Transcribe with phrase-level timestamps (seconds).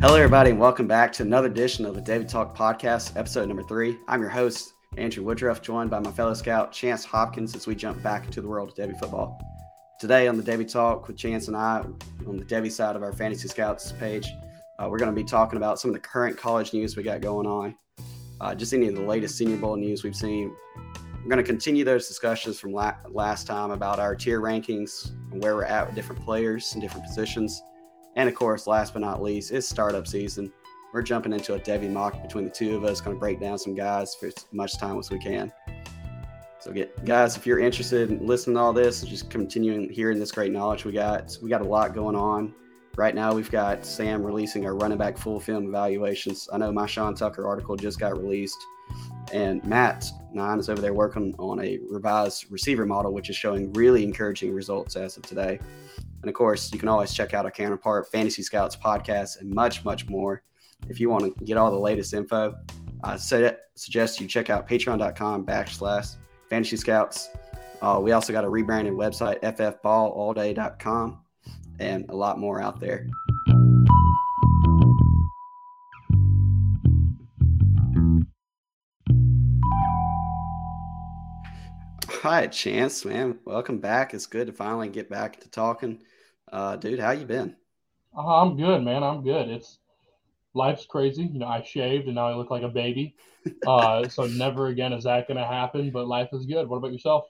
[0.00, 3.62] Hello, everybody, and welcome back to another edition of the Devy Talk Podcast, episode number
[3.62, 3.98] three.
[4.08, 8.02] I'm your host, Andrew Woodruff, joined by my fellow scout, Chance Hopkins, as we jump
[8.02, 9.38] back into the world of Devy football.
[10.00, 11.84] Today on the Devy Talk with Chance and I,
[12.26, 14.32] on the Devy side of our Fantasy Scouts page,
[14.78, 17.20] uh, we're going to be talking about some of the current college news we got
[17.20, 17.74] going on,
[18.40, 20.56] uh, just any of the latest Senior Bowl news we've seen.
[21.22, 25.42] We're going to continue those discussions from la- last time about our tier rankings and
[25.42, 27.62] where we're at with different players and different positions.
[28.16, 30.50] And of course, last but not least, it's startup season.
[30.94, 33.58] We're jumping into a Devy mock between the two of us, going to break down
[33.58, 35.52] some guys for as much time as we can.
[36.58, 40.32] So, get guys, if you're interested in listening to all this, just continuing hearing this
[40.32, 42.54] great knowledge we got, we got a lot going on.
[42.96, 46.48] Right now, we've got Sam releasing our running back full film evaluations.
[46.52, 48.58] I know my Sean Tucker article just got released,
[49.32, 53.72] and Matt Nine is over there working on a revised receiver model, which is showing
[53.72, 55.58] really encouraging results as of today.
[56.22, 59.84] And of course, you can always check out our counterpart, Fantasy Scouts podcast, and much,
[59.84, 60.42] much more.
[60.88, 62.56] If you want to get all the latest info,
[63.02, 66.16] I suggest you check out patreon.com backslash
[66.48, 67.30] fantasy scouts.
[67.80, 71.20] Uh, we also got a rebranded website, ffballallday.com,
[71.78, 73.06] and a lot more out there.
[82.20, 83.38] Hi, Chance, man.
[83.46, 84.12] Welcome back.
[84.12, 86.02] It's good to finally get back to talking.
[86.52, 87.56] Uh, dude, how you been?
[88.14, 89.02] Uh, I'm good, man.
[89.02, 89.48] I'm good.
[89.48, 89.78] It's
[90.52, 91.22] life's crazy.
[91.22, 93.16] You know, I shaved and now I look like a baby.
[93.66, 95.90] Uh, so never again is that going to happen.
[95.92, 96.68] But life is good.
[96.68, 97.24] What about yourself?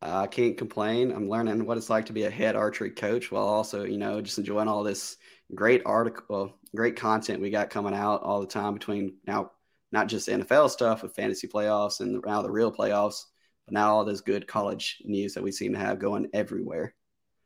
[0.00, 1.10] I can't complain.
[1.10, 4.20] I'm learning what it's like to be a head archery coach while also, you know,
[4.20, 5.16] just enjoying all this
[5.56, 9.50] great article, great content we got coming out all the time between now,
[9.90, 13.24] not just NFL stuff with fantasy playoffs and now the real playoffs,
[13.66, 16.94] but now all this good college news that we seem to have going everywhere.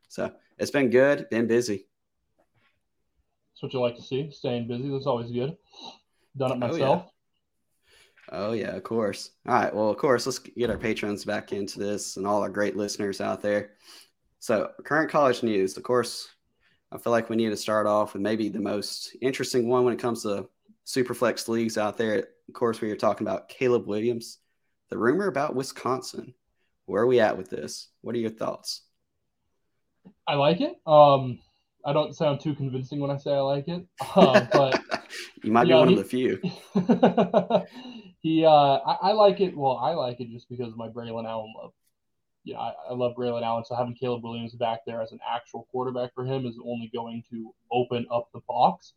[0.08, 1.86] So it's been good, been busy.
[3.54, 4.30] That's what you like to see.
[4.30, 4.88] Staying busy.
[4.88, 5.56] That's always good.
[6.36, 7.04] Done it myself.
[8.32, 8.38] Oh yeah.
[8.38, 9.30] oh yeah, of course.
[9.46, 9.74] All right.
[9.74, 13.20] Well, of course, let's get our patrons back into this and all our great listeners
[13.20, 13.72] out there.
[14.40, 15.76] So, current college news.
[15.76, 16.28] Of course,
[16.92, 19.94] I feel like we need to start off with maybe the most interesting one when
[19.94, 20.48] it comes to
[20.86, 22.28] superflex leagues out there.
[22.48, 24.38] Of course, we are talking about Caleb Williams.
[24.94, 26.34] The rumor about Wisconsin.
[26.86, 27.88] Where are we at with this?
[28.02, 28.82] What are your thoughts?
[30.24, 30.76] I like it.
[30.86, 31.40] Um,
[31.84, 33.84] I don't sound too convincing when I say I like it,
[34.14, 34.80] uh, but
[35.42, 36.40] you might be one he, of the few.
[38.20, 39.56] he, uh, I, I, like it.
[39.56, 41.72] Well, I like it just because of my Braylon Allen love.
[42.44, 45.66] Yeah, I, I love Braylon Allen, so having Caleb Williams back there as an actual
[45.72, 48.92] quarterback for him is only going to open up the box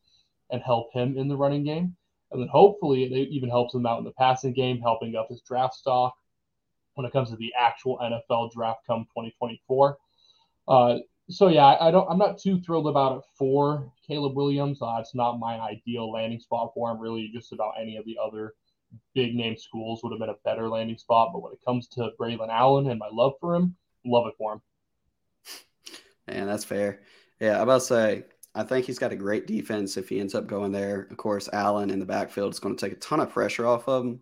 [0.51, 1.95] and help him in the running game,
[2.31, 5.41] and then hopefully it even helps him out in the passing game, helping up his
[5.41, 6.13] draft stock
[6.95, 9.97] when it comes to the actual NFL draft come 2024.
[10.67, 10.97] Uh,
[11.29, 12.09] so yeah, I, don't.
[12.09, 14.81] I'm not too thrilled about it for Caleb Williams.
[14.81, 16.99] Uh, it's not my ideal landing spot for him.
[16.99, 18.53] Really, just about any of the other
[19.13, 21.31] big name schools would have been a better landing spot.
[21.33, 24.53] But when it comes to Braylon Allen and my love for him, love it for
[24.53, 24.61] him.
[26.27, 27.01] Man, that's fair.
[27.39, 28.23] Yeah, I about to say
[28.57, 31.07] I think he's got a great defense if he ends up going there.
[31.11, 33.87] Of course, Allen in the backfield is going to take a ton of pressure off
[33.87, 34.21] of him.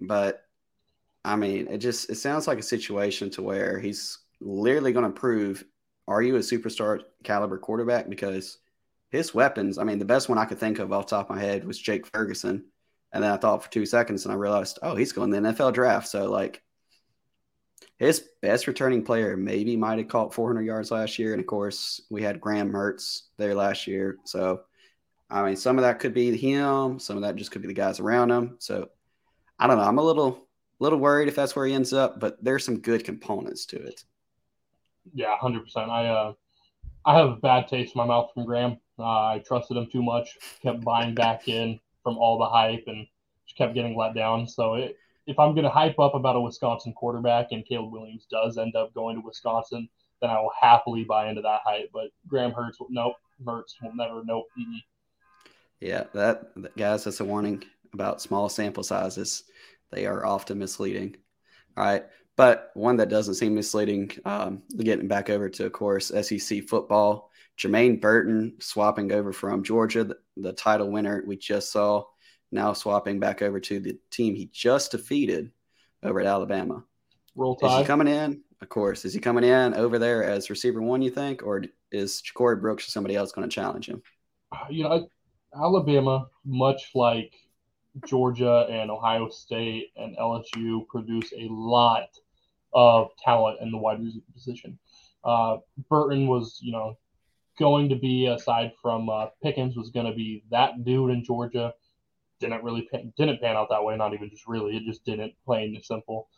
[0.00, 0.44] But
[1.24, 5.20] I mean, it just it sounds like a situation to where he's literally going to
[5.20, 5.64] prove
[6.06, 8.08] are you a superstar caliber quarterback?
[8.08, 8.58] Because
[9.10, 11.42] his weapons, I mean, the best one I could think of off top of my
[11.42, 12.64] head was Jake Ferguson.
[13.12, 15.48] And then I thought for two seconds and I realized, oh, he's going to the
[15.48, 16.08] NFL draft.
[16.08, 16.62] So, like,
[17.98, 21.32] his best returning player maybe might have caught 400 yards last year.
[21.32, 24.16] And of course, we had Graham Mertz there last year.
[24.24, 24.62] So,
[25.30, 27.74] I mean, some of that could be him, some of that just could be the
[27.74, 28.56] guys around him.
[28.60, 28.88] So,
[29.58, 29.84] I don't know.
[29.84, 30.46] I'm a little,
[30.78, 34.04] little worried if that's where he ends up, but there's some good components to it
[35.14, 35.90] yeah, hundred percent.
[35.90, 36.32] I uh,
[37.04, 38.78] I have a bad taste in my mouth from Graham.
[38.98, 40.36] Uh, I trusted him too much.
[40.62, 43.06] Kept buying back in from all the hype and
[43.46, 44.46] just kept getting let down.
[44.46, 44.96] So it,
[45.28, 48.74] if I'm going to hype up about a Wisconsin quarterback and Caleb Williams does end
[48.74, 49.86] up going to Wisconsin,
[50.22, 51.90] then I will happily buy into that hype.
[51.92, 53.14] But Graham Hurts, nope.
[53.46, 54.46] Hurts will never, nope.
[54.58, 54.82] Mm-mm.
[55.80, 59.44] Yeah, that guys, that's a warning about small sample sizes.
[59.92, 61.16] They are often misleading.
[61.76, 62.04] All right.
[62.36, 67.30] But one that doesn't seem misleading, um, getting back over to, of course, SEC football.
[67.58, 72.04] Jermaine Burton swapping over from Georgia, the, the title winner we just saw,
[72.50, 75.50] now swapping back over to the team he just defeated
[76.02, 76.84] over at Alabama.
[77.34, 77.72] Roll Tide.
[77.72, 78.42] Is he coming in?
[78.60, 79.04] Of course.
[79.04, 81.42] Is he coming in over there as receiver one, you think?
[81.44, 81.62] Or
[81.92, 84.02] is Ja'Corey Brooks or somebody else going to challenge him?
[84.70, 85.08] You know,
[85.54, 87.34] Alabama, much like
[88.06, 92.08] Georgia and Ohio State and LSU, produce a lot
[92.72, 94.78] of talent in the wide receiver position.
[95.24, 95.58] Uh,
[95.88, 96.96] Burton was, you know,
[97.58, 101.74] going to be aside from uh, Pickens was going to be that dude in Georgia.
[102.40, 103.96] Didn't really pan, didn't pan out that way.
[103.96, 104.76] Not even just really.
[104.76, 105.34] It just didn't.
[105.44, 106.28] Plain and simple.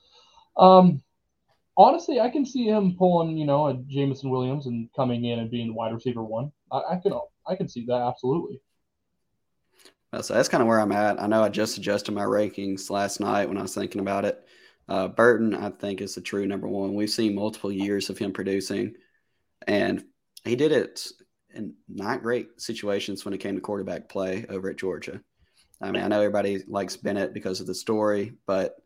[0.57, 1.03] Um,
[1.77, 5.51] honestly, I can see him pulling, you know, a Jameson Williams and coming in and
[5.51, 6.53] being the wide receiver one.
[6.73, 7.13] I, I can
[7.47, 8.61] I can see that absolutely.
[10.23, 11.23] So that's kind of where I'm at.
[11.23, 14.45] I know I just adjusted my rankings last night when I was thinking about it.
[14.89, 16.95] Uh, Burton, I think, is the true number one.
[16.95, 18.95] We've seen multiple years of him producing,
[19.69, 20.05] and
[20.45, 21.07] he did it
[21.55, 25.21] in not great situations when it came to quarterback play over at Georgia.
[25.81, 28.77] I mean, I know everybody likes Bennett because of the story, but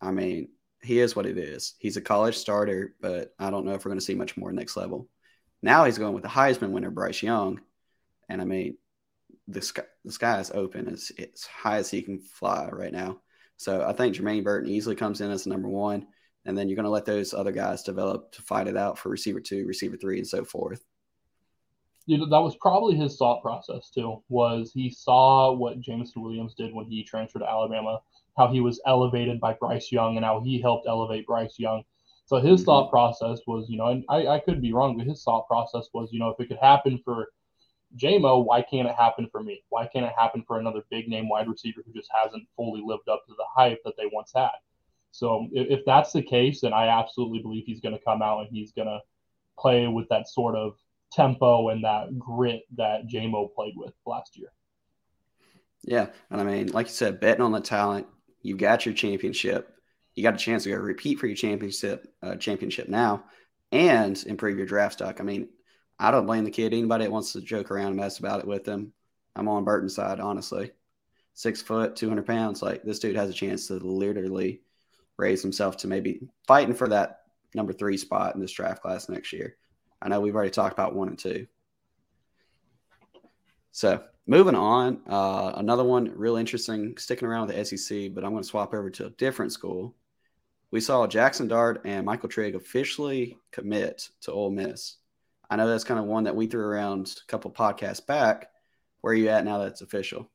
[0.00, 0.48] I mean,
[0.82, 1.74] he is what it is.
[1.78, 4.52] He's a college starter, but I don't know if we're going to see much more
[4.52, 5.08] next level.
[5.62, 7.60] Now he's going with the Heisman winner, Bryce Young.
[8.28, 8.78] And I mean,
[9.48, 13.20] the sky, the sky is open as, as high as he can fly right now.
[13.56, 16.06] So I think Jermaine Burton easily comes in as number one,
[16.46, 19.10] and then you're going to let those other guys develop to fight it out for
[19.10, 20.82] receiver two, receiver three, and so forth.
[22.06, 24.22] You know, that was probably his thought process too.
[24.28, 28.00] Was he saw what Jameson Williams did when he transferred to Alabama,
[28.36, 31.84] how he was elevated by Bryce Young, and how he helped elevate Bryce Young.
[32.26, 32.66] So his mm-hmm.
[32.66, 35.88] thought process was, you know, and I, I could be wrong, but his thought process
[35.92, 37.28] was, you know, if it could happen for
[37.96, 39.64] Jamo, why can't it happen for me?
[39.68, 43.08] Why can't it happen for another big name wide receiver who just hasn't fully lived
[43.08, 44.50] up to the hype that they once had?
[45.10, 48.40] So if, if that's the case, then I absolutely believe he's going to come out
[48.40, 49.00] and he's going to
[49.58, 50.76] play with that sort of
[51.12, 54.48] tempo and that grit that Jamo played with last year.
[55.82, 58.06] Yeah, and I mean, like you said, betting on the talent,
[58.42, 59.74] you've got your championship.
[60.14, 63.24] You got a chance to go repeat for your championship uh, championship now,
[63.72, 65.20] and improve your draft stock.
[65.20, 65.48] I mean,
[65.98, 66.72] I don't blame the kid.
[66.72, 68.92] Anybody that wants to joke around and mess about it with him,
[69.34, 70.72] I'm on Burton's side, honestly.
[71.34, 72.62] Six foot, 200 pounds.
[72.62, 74.62] Like this dude has a chance to literally
[75.16, 77.20] raise himself to maybe fighting for that
[77.54, 79.56] number three spot in this draft class next year.
[80.02, 81.46] I know we've already talked about one and two.
[83.72, 88.30] So moving on, uh, another one real interesting, sticking around with the SEC, but I'm
[88.30, 89.94] going to swap over to a different school.
[90.70, 94.96] We saw Jackson Dart and Michael Trigg officially commit to Ole Miss.
[95.50, 98.50] I know that's kind of one that we threw around a couple podcasts back.
[99.00, 100.30] Where are you at now that it's official?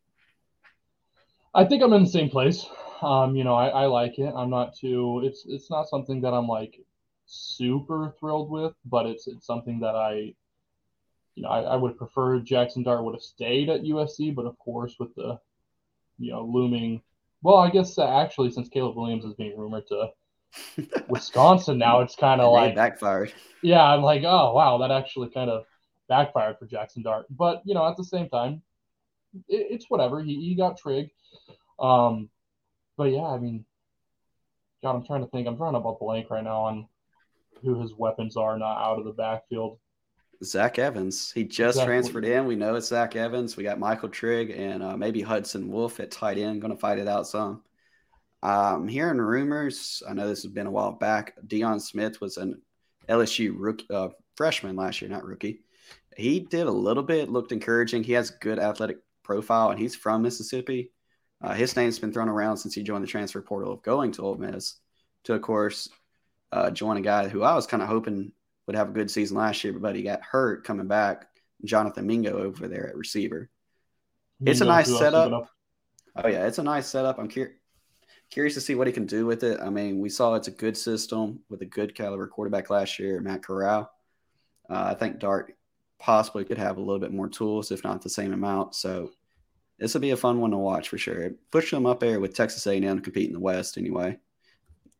[1.53, 2.65] I think I'm in the same place.
[3.01, 4.33] Um, you know, I, I like it.
[4.35, 5.21] I'm not too.
[5.23, 6.79] It's it's not something that I'm like
[7.25, 10.33] super thrilled with, but it's it's something that I,
[11.35, 14.57] you know, I, I would prefer Jackson Dart would have stayed at USC, but of
[14.59, 15.39] course with the,
[16.17, 17.01] you know, looming.
[17.41, 20.09] Well, I guess uh, actually since Caleb Williams is being rumored to
[21.09, 23.33] Wisconsin now, it's kind of like backfired.
[23.61, 25.65] Yeah, I'm like, oh wow, that actually kind of
[26.07, 27.25] backfired for Jackson Dart.
[27.29, 28.61] But you know, at the same time,
[29.47, 30.21] it, it's whatever.
[30.21, 31.09] He he got Trigg.
[31.79, 32.29] Um,
[32.97, 33.65] but yeah, I mean,
[34.81, 35.47] God, I'm trying to think.
[35.47, 36.87] I'm trying to about blank right now on
[37.65, 39.79] who his weapons are not out of the backfield.
[40.43, 41.31] Zach Evans.
[41.31, 41.85] He just exactly.
[41.85, 42.45] transferred in.
[42.45, 43.57] We know it's Zach Evans.
[43.57, 46.61] We got Michael Trigg and uh, maybe Hudson Wolf at tight end.
[46.61, 47.61] Going to fight it out some.
[48.43, 50.03] Um, hearing rumors.
[50.07, 51.33] I know this has been a while back.
[51.47, 52.61] Deion Smith was an
[53.09, 55.61] LSU rookie, uh, freshman last year, not rookie.
[56.15, 58.03] He did a little bit, looked encouraging.
[58.03, 60.91] He has good athletic profile, and he's from Mississippi.
[61.41, 64.21] Uh, his name's been thrown around since he joined the transfer portal of going to
[64.21, 64.75] Ole Miss
[65.25, 65.89] to, of course,
[66.51, 68.31] uh, join a guy who I was kind of hoping
[68.67, 71.27] would have a good season last year, but he got hurt coming back.
[71.63, 73.49] Jonathan Mingo over there at receiver.
[74.39, 75.49] Mingo, it's a nice setup.
[76.15, 77.17] Oh yeah, it's a nice setup.
[77.17, 77.57] I'm curious
[78.31, 79.59] curious to see what he can do with it.
[79.61, 83.21] I mean, we saw it's a good system with a good caliber quarterback last year,
[83.21, 83.91] Matt Corral.
[84.69, 85.55] Uh, I think Dart
[85.99, 88.75] possibly could have a little bit more tools, if not the same amount.
[88.75, 89.11] So
[89.79, 91.31] this will be a fun one to watch for sure.
[91.51, 94.17] Push them up there with Texas A&M to compete in the West anyway.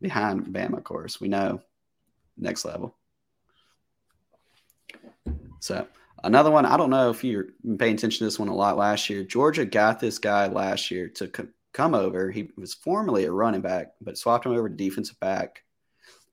[0.05, 1.61] Behind Bama, of course, we know
[2.37, 2.95] next level.
[5.59, 5.87] So
[6.23, 7.47] another one, I don't know if you're
[7.79, 9.23] paying attention to this one a lot last year.
[9.23, 12.29] Georgia got this guy last year to come over.
[12.29, 15.63] He was formerly a running back, but swapped him over to defensive back.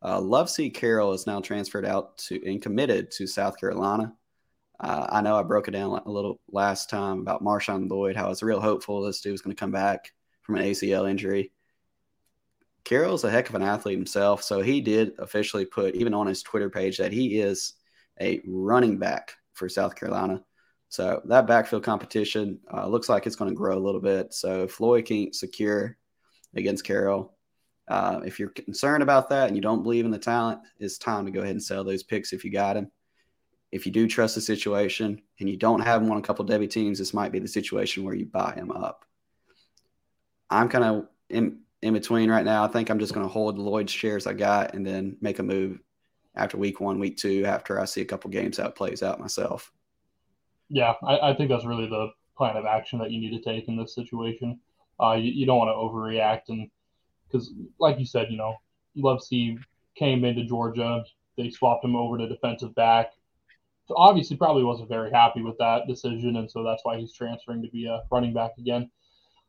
[0.03, 4.13] Uh, Lovasea Carroll is now transferred out to and committed to South Carolina.
[4.79, 8.27] Uh, I know I broke it down a little last time about Marshawn Lloyd, how
[8.27, 10.13] I was real hopeful this dude was going to come back
[10.43, 11.53] from an ACL injury.
[12.85, 16.43] Carroll's a heck of an athlete himself, so he did officially put, even on his
[16.43, 17.75] Twitter page, that he is
[18.21, 20.43] a running back for South Carolina.
[20.89, 24.35] So that backfield competition uh, looks like it's going to grow a little bit.
[24.35, 25.97] So Lloyd can't secure
[26.55, 27.35] against Carroll.
[27.89, 31.25] Uh, if you're concerned about that and you don't believe in the talent, it's time
[31.25, 32.91] to go ahead and sell those picks if you got him.
[33.71, 36.69] If you do trust the situation and you don't have him on a couple Devy
[36.69, 39.07] teams, this might be the situation where you buy him up.
[40.51, 42.65] I'm kind of in in between right now.
[42.65, 45.43] I think I'm just going to hold Lloyd's shares I got and then make a
[45.43, 45.81] move
[46.35, 49.21] after week one, week two, after I see a couple games how it plays out
[49.21, 49.71] myself.
[50.69, 53.69] Yeah, I, I think that's really the plan of action that you need to take
[53.69, 54.59] in this situation.
[54.99, 56.71] Uh, you, you don't want to overreact, and
[57.27, 58.57] because, like you said, you know,
[58.97, 59.59] Lovasea
[59.95, 61.05] came into Georgia,
[61.37, 63.13] they swapped him over to defensive back.
[63.87, 67.63] So obviously, probably wasn't very happy with that decision, and so that's why he's transferring
[67.63, 68.91] to be a running back again.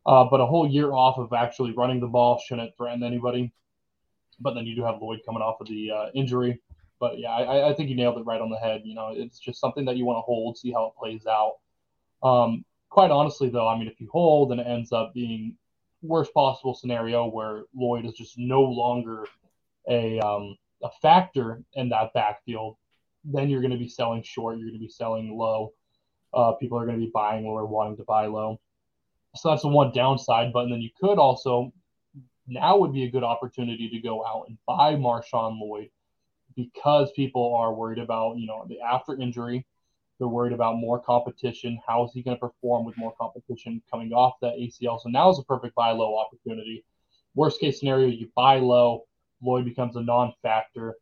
[0.05, 3.53] Uh, but a whole year off of actually running the ball shouldn't threaten anybody.
[4.39, 6.59] But then you do have Lloyd coming off of the uh, injury.
[6.99, 8.81] But yeah, I, I, think you nailed it right on the head.
[8.85, 11.55] You know, it's just something that you want to hold, see how it plays out.
[12.23, 15.57] Um, quite honestly, though, I mean, if you hold and it ends up being
[16.01, 19.25] worst possible scenario where Lloyd is just no longer
[19.89, 22.77] a um, a factor in that backfield,
[23.23, 24.57] then you're going to be selling short.
[24.57, 25.73] You're going to be selling low.
[26.33, 28.59] Uh, people are going to be buying low or wanting to buy low.
[29.35, 30.53] So that's the one downside.
[30.53, 31.73] But then you could also
[32.47, 35.89] now would be a good opportunity to go out and buy Marshawn Lloyd
[36.55, 39.65] because people are worried about you know the after injury.
[40.19, 41.79] They're worried about more competition.
[41.85, 45.01] How is he going to perform with more competition coming off that ACL?
[45.01, 46.85] So now is a perfect buy low opportunity.
[47.35, 49.05] Worst case scenario, you buy low,
[49.41, 50.95] Lloyd becomes a non-factor.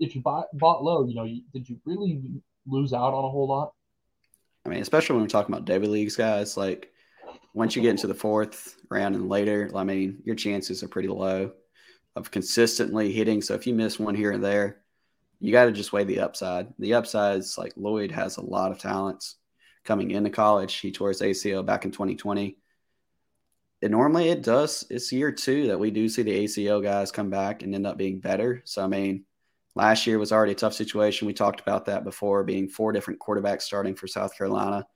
[0.00, 2.22] If you buy, bought low, you know, did you really
[2.66, 3.72] lose out on a whole lot?
[4.64, 6.56] I mean, especially when we're talking about Devy leagues, guys.
[6.56, 6.90] Like
[7.54, 11.08] once you get into the fourth round and later, I mean, your chances are pretty
[11.08, 11.52] low
[12.16, 13.40] of consistently hitting.
[13.40, 14.82] So if you miss one here and there,
[15.40, 16.68] you got to just weigh the upside.
[16.78, 19.36] The upside is like Lloyd has a lot of talents
[19.84, 20.74] coming into college.
[20.76, 22.58] He tore his ACL back in 2020
[23.84, 24.86] it, normally it does.
[24.88, 27.98] It's year two that we do see the ACL guys come back and end up
[27.98, 28.62] being better.
[28.64, 29.26] So I mean,
[29.74, 31.26] last year was already a tough situation.
[31.26, 34.86] We talked about that before, being four different quarterbacks starting for South Carolina.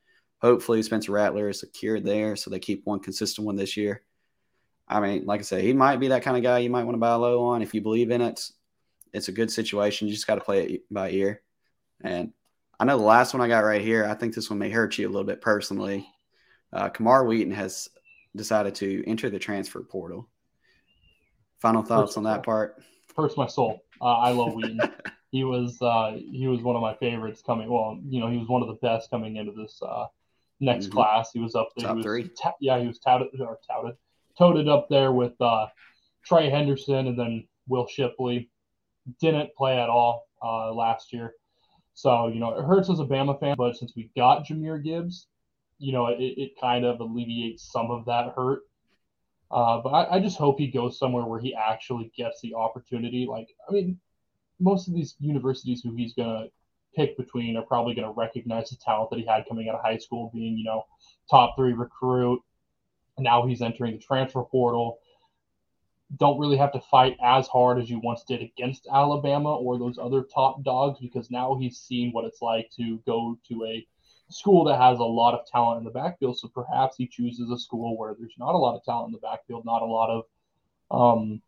[0.41, 4.03] Hopefully, Spencer Rattler is secured there, so they keep one consistent one this year.
[4.87, 6.95] I mean, like I said, he might be that kind of guy you might want
[6.95, 8.49] to buy low on if you believe in it.
[9.13, 10.07] It's a good situation.
[10.07, 11.43] You just got to play it by ear.
[12.03, 12.33] And
[12.79, 14.05] I know the last one I got right here.
[14.07, 16.09] I think this one may hurt you a little bit personally.
[16.73, 17.89] Uh, Camar Wheaton has
[18.37, 20.29] decided to enter the transfer portal.
[21.61, 22.81] Final thoughts on that part?
[23.17, 23.85] Hurts my soul.
[24.01, 24.81] Uh, I love Wheaton.
[25.33, 27.69] he was uh, he was one of my favorites coming.
[27.69, 30.07] Well, you know, he was one of the best coming into this uh,
[30.61, 30.95] next mm-hmm.
[30.95, 31.31] class.
[31.33, 31.89] He was up there.
[31.89, 32.31] Top was, three.
[32.61, 33.97] Yeah, he was touted or touted,
[34.37, 35.67] toted up there with uh,
[36.25, 38.51] Trey Henderson and then Will Shipley.
[39.21, 41.35] Didn't play at all uh, last year.
[41.95, 45.27] So, you know, it hurts as a Bama fan, but since we got Jahmyr Gibbs,
[45.79, 48.61] you know, it, it kind of alleviates some of that hurt.
[49.51, 53.27] Uh, but I, I, just hope he goes somewhere where he actually gets the opportunity.
[53.29, 53.99] Like, I mean,
[54.61, 56.51] most of these universities who he's going to
[56.95, 59.83] pick between are probably going to recognize the talent that he had coming out of
[59.83, 60.85] high school, being, you know,
[61.31, 62.41] top three recruit.
[63.19, 64.99] Now he's entering the transfer portal.
[66.17, 69.99] Don't really have to fight as hard as you once did against Alabama or those
[69.99, 73.87] other top dogs because now he's seen what it's like to go to a
[74.31, 76.39] school that has a lot of talent in the backfield.
[76.39, 79.19] So perhaps he chooses a school where there's not a lot of talent in the
[79.19, 80.25] backfield, not a lot of
[80.91, 81.43] um,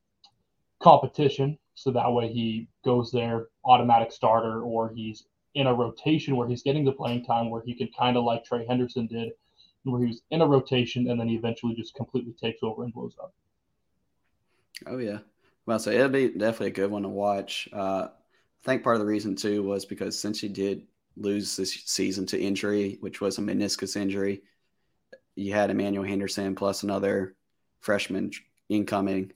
[0.82, 1.58] competition.
[1.74, 5.24] So that way he goes there automatic starter, or he's
[5.54, 8.44] in a rotation where he's getting the playing time where he can kind of like
[8.44, 9.32] Trey Henderson did,
[9.84, 12.92] where he was in a rotation and then he eventually just completely takes over and
[12.92, 13.32] blows up.
[14.86, 15.18] Oh yeah,
[15.66, 17.68] well, so it'll be definitely a good one to watch.
[17.72, 20.86] Uh, I think part of the reason too was because since he did
[21.16, 24.42] lose this season to injury, which was a meniscus injury.
[25.36, 27.36] You had Emmanuel Henderson plus another
[27.80, 28.30] freshman
[28.68, 29.32] incoming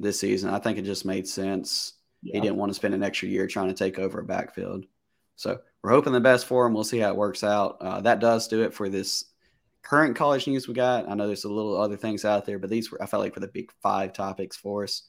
[0.00, 0.50] this season.
[0.50, 1.94] I think it just made sense.
[2.22, 2.34] Yeah.
[2.34, 4.86] He didn't want to spend an extra year trying to take over a backfield.
[5.36, 6.74] So we're hoping the best for him.
[6.74, 7.76] We'll see how it works out.
[7.80, 9.26] Uh, that does do it for this
[9.82, 11.08] current college news we got.
[11.08, 13.34] I know there's a little other things out there, but these were I felt like
[13.34, 15.02] were the big five topics for us.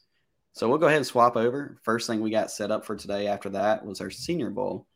[0.52, 1.78] So we'll go ahead and swap over.
[1.82, 4.86] First thing we got set up for today after that was our Senior Bowl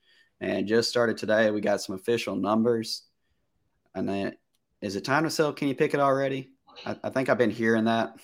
[0.40, 1.50] and just started today.
[1.50, 3.02] We got some official numbers.
[3.94, 4.36] And then,
[4.80, 5.52] is it time to sell?
[5.52, 6.50] Kenny Pickett already?
[6.86, 8.14] I, I think I've been hearing that.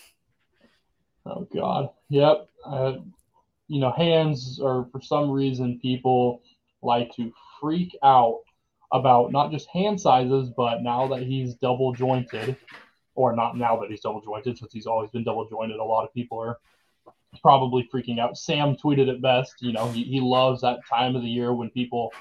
[1.26, 2.49] Oh God, yep.
[2.64, 2.95] Uh,
[3.68, 6.42] you know, hands are for some reason people
[6.83, 8.40] like to freak out
[8.92, 12.56] about not just hand sizes, but now that he's double jointed,
[13.14, 16.04] or not now that he's double jointed, since he's always been double jointed, a lot
[16.04, 16.59] of people are
[17.42, 18.38] probably freaking out.
[18.38, 19.54] Sam tweeted it best.
[19.61, 22.12] You know, he, he loves that time of the year when people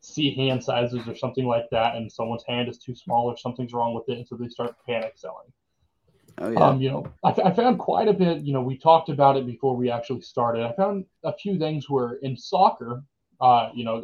[0.00, 3.72] see hand sizes or something like that, and someone's hand is too small or something's
[3.72, 5.50] wrong with it, and so they start panic selling.
[6.38, 6.58] Oh, yeah.
[6.58, 8.42] Um, you know, I, I found quite a bit.
[8.42, 10.64] You know, we talked about it before we actually started.
[10.64, 13.02] I found a few things where in soccer,
[13.40, 14.02] uh, you know,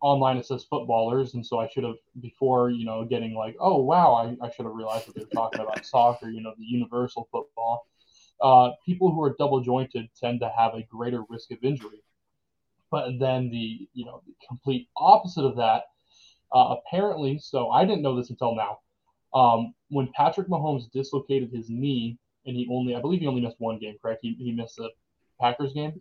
[0.00, 3.80] online it says footballers, and so I should have before you know getting like, oh
[3.80, 6.64] wow, I, I should have realized that they were talking about soccer, you know, the
[6.64, 7.86] universal football.
[8.40, 12.02] Uh, people who are double jointed tend to have a greater risk of injury,
[12.90, 15.84] but then the you know the complete opposite of that.
[16.52, 18.80] Uh, apparently, so I didn't know this until now.
[19.34, 23.60] Um, when Patrick Mahomes dislocated his knee, and he only, I believe, he only missed
[23.60, 23.96] one game.
[24.02, 24.20] Correct?
[24.22, 24.90] He, he missed the
[25.40, 26.00] Packers game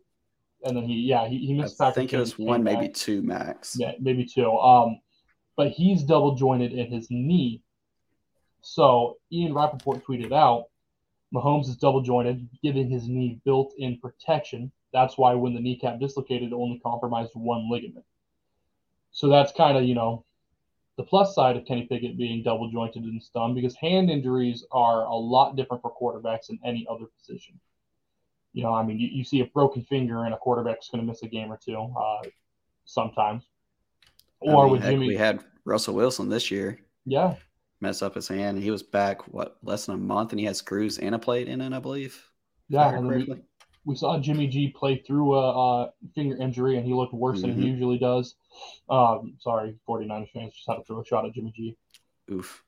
[0.63, 1.81] and then he yeah he, he missed.
[1.81, 2.93] I think it was one, maybe back.
[2.93, 3.75] two max.
[3.77, 4.51] Yeah, maybe two.
[4.57, 4.99] Um,
[5.55, 7.61] but he's double jointed in his knee.
[8.61, 10.65] So Ian Rapoport tweeted out,
[11.33, 14.71] Mahomes is double jointed, giving his knee built-in protection.
[14.93, 18.05] That's why when the kneecap dislocated, it only compromised one ligament.
[19.11, 20.25] So that's kind of you know
[20.97, 25.05] the plus side of Kenny Pickett being double jointed and stunned because hand injuries are
[25.05, 27.59] a lot different for quarterbacks than any other position
[28.53, 31.07] you know, I mean, you, you see a broken finger and a quarterback's going to
[31.07, 32.27] miss a game or two uh,
[32.85, 33.43] sometimes.
[34.39, 36.79] Or I mean, with Jimmy, we had Russell Wilson this year.
[37.05, 37.35] Yeah,
[37.79, 38.61] mess up his hand.
[38.61, 41.47] He was back what less than a month, and he had screws and a plate
[41.47, 42.21] in it, I believe.
[42.67, 43.33] Yeah, and we,
[43.85, 47.49] we, saw Jimmy G play through a, a finger injury, and he looked worse mm-hmm.
[47.49, 47.73] than he mm-hmm.
[47.73, 48.35] usually does.
[48.89, 51.77] Um, sorry, 49ers fans just had to throw a shot at Jimmy G.
[52.31, 52.63] Oof.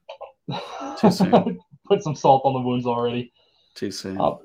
[1.00, 1.60] Too soon.
[1.86, 3.34] Put some salt on the wounds already.
[3.76, 4.20] Too soon.
[4.20, 4.36] Uh,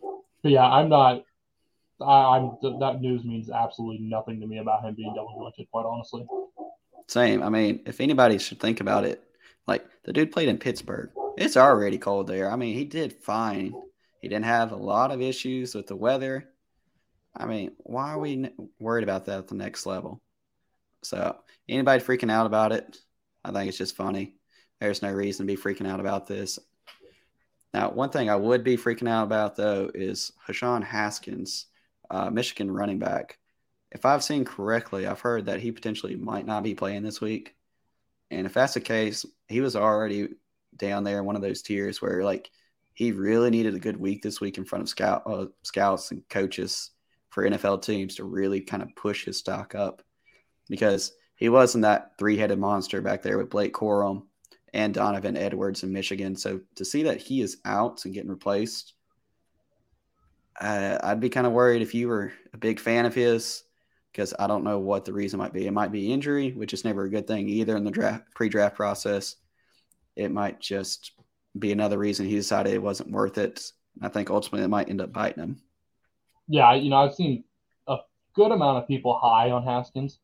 [0.43, 1.23] but yeah, I'm not.
[2.01, 5.69] I, am that news means absolutely nothing to me about him being double jointed.
[5.71, 6.25] Quite honestly.
[7.09, 7.43] Same.
[7.43, 9.25] I mean, if anybody should think about it,
[9.67, 11.11] like the dude played in Pittsburgh.
[11.37, 12.51] It's already cold there.
[12.51, 13.73] I mean, he did fine.
[14.21, 16.49] He didn't have a lot of issues with the weather.
[17.37, 20.21] I mean, why are we worried about that at the next level?
[21.03, 21.37] So,
[21.69, 22.99] anybody freaking out about it,
[23.45, 24.35] I think it's just funny.
[24.81, 26.59] There's no reason to be freaking out about this.
[27.75, 31.67] Now, one thing I would be freaking out about though is Hassan Haskins
[32.11, 33.39] uh, Michigan running back.
[33.91, 37.55] If I've seen correctly, I've heard that he potentially might not be playing this week.
[38.31, 40.29] And if that's the case, he was already
[40.77, 42.51] down there in one of those tiers where like
[42.95, 46.29] he really needed a good week this week in front of scout uh, scouts and
[46.29, 46.91] coaches
[47.31, 50.03] for NFL teams to really kind of push his stock up
[50.69, 54.25] because he wasn't that three-headed monster back there with Blake Corum
[54.75, 56.37] and Donovan Edwards in Michigan.
[56.37, 58.95] So to see that he is out and getting replaced
[60.61, 63.63] uh, I'd be kind of worried if you were a big fan of his
[64.13, 65.67] because I don't know what the reason might be.
[65.67, 68.75] It might be injury, which is never a good thing either in the draft pre-draft
[68.75, 69.37] process.
[70.17, 71.13] It might just
[71.59, 73.63] be another reason he decided it wasn't worth it.
[74.03, 75.63] I think ultimately it might end up biting him.
[76.49, 77.45] Yeah, you know, I've seen
[77.87, 77.99] a
[78.35, 80.19] good amount of people high on Haskins,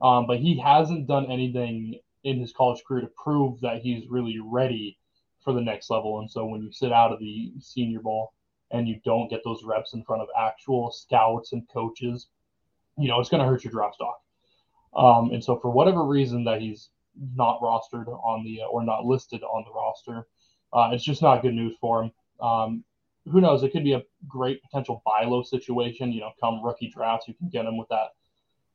[0.00, 4.38] um, but he hasn't done anything in his college career to prove that he's really
[4.42, 4.98] ready
[5.42, 6.20] for the next level.
[6.20, 8.32] And so when you sit out of the Senior Bowl,
[8.70, 12.28] and you don't get those reps in front of actual scouts and coaches,
[12.98, 14.20] you know, it's going to hurt your draft stock.
[14.94, 16.90] Um, and so, for whatever reason that he's
[17.34, 20.26] not rostered on the or not listed on the roster,
[20.72, 22.12] uh, it's just not good news for him.
[22.40, 22.84] Um,
[23.30, 23.62] who knows?
[23.62, 26.12] It could be a great potential buy low situation.
[26.12, 28.14] You know, come rookie drafts, you can get him with that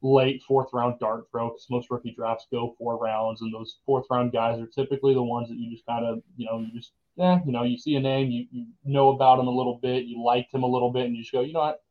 [0.01, 4.05] late fourth round dart throw because most rookie drafts go four rounds, and those fourth
[4.09, 6.91] round guys are typically the ones that you just kind of, you know, you just
[7.17, 10.05] yeah, you know, you see a name, you, you know about him a little bit,
[10.05, 11.81] you liked him a little bit, and you just go, you know what,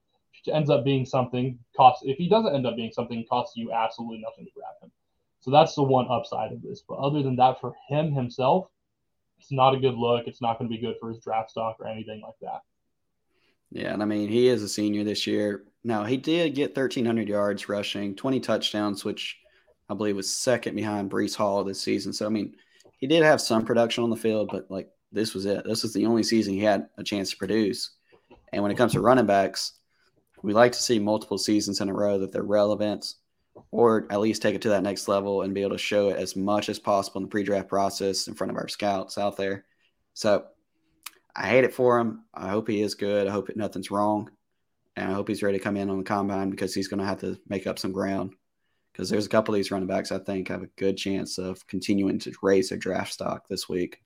[0.46, 1.58] it ends up being something.
[1.76, 4.90] costs, if he doesn't end up being something, costs you absolutely nothing to grab him.
[5.40, 6.82] So that's the one upside of this.
[6.86, 8.68] But other than that, for him himself,
[9.38, 10.26] it's not a good look.
[10.26, 12.60] It's not going to be good for his draft stock or anything like that.
[13.70, 15.64] Yeah, and I mean he is a senior this year.
[15.84, 19.38] Now he did get 1,300 yards rushing, 20 touchdowns, which
[19.88, 22.12] I believe was second behind Breece Hall this season.
[22.12, 22.54] So I mean,
[22.98, 25.64] he did have some production on the field, but like this was it.
[25.64, 27.90] This was the only season he had a chance to produce.
[28.52, 29.72] And when it comes to running backs,
[30.42, 33.14] we like to see multiple seasons in a row that they're relevant
[33.70, 36.16] or at least take it to that next level and be able to show it
[36.16, 39.64] as much as possible in the pre-draft process in front of our scouts out there.
[40.14, 40.46] So
[41.40, 42.24] I hate it for him.
[42.34, 43.26] I hope he is good.
[43.26, 44.30] I hope nothing's wrong.
[44.94, 47.06] And I hope he's ready to come in on the combine because he's going to
[47.06, 48.34] have to make up some ground.
[48.92, 51.66] Because there's a couple of these running backs I think have a good chance of
[51.66, 54.02] continuing to raise their draft stock this week.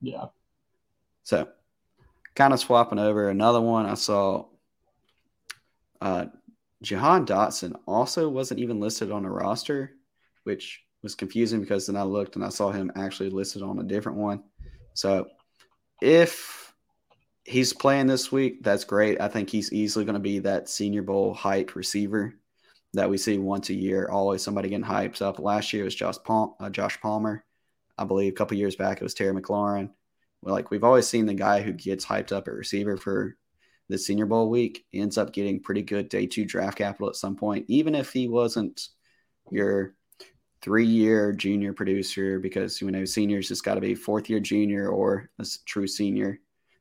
[0.00, 0.26] Yeah.
[1.24, 1.48] So,
[2.36, 4.46] kind of swapping over another one, I saw
[6.00, 6.26] uh,
[6.80, 9.96] Jahan Dotson also wasn't even listed on a roster,
[10.44, 13.84] which was confusing because then I looked and I saw him actually listed on a
[13.84, 14.44] different one.
[14.98, 15.28] So,
[16.02, 16.74] if
[17.44, 19.20] he's playing this week, that's great.
[19.20, 22.34] I think he's easily going to be that Senior Bowl hype receiver
[22.94, 24.08] that we see once a year.
[24.10, 25.38] Always somebody getting hyped up.
[25.38, 27.44] Last year was Josh, Palm, uh, Josh Palmer.
[27.96, 29.90] I believe a couple years back it was Terry McLaurin.
[30.42, 33.36] Like we've always seen the guy who gets hyped up at receiver for
[33.88, 37.36] the Senior Bowl week ends up getting pretty good day two draft capital at some
[37.36, 38.88] point, even if he wasn't
[39.52, 39.94] your
[40.62, 44.88] three year junior producer because you know seniors just got to be fourth year junior
[44.88, 46.40] or a true senior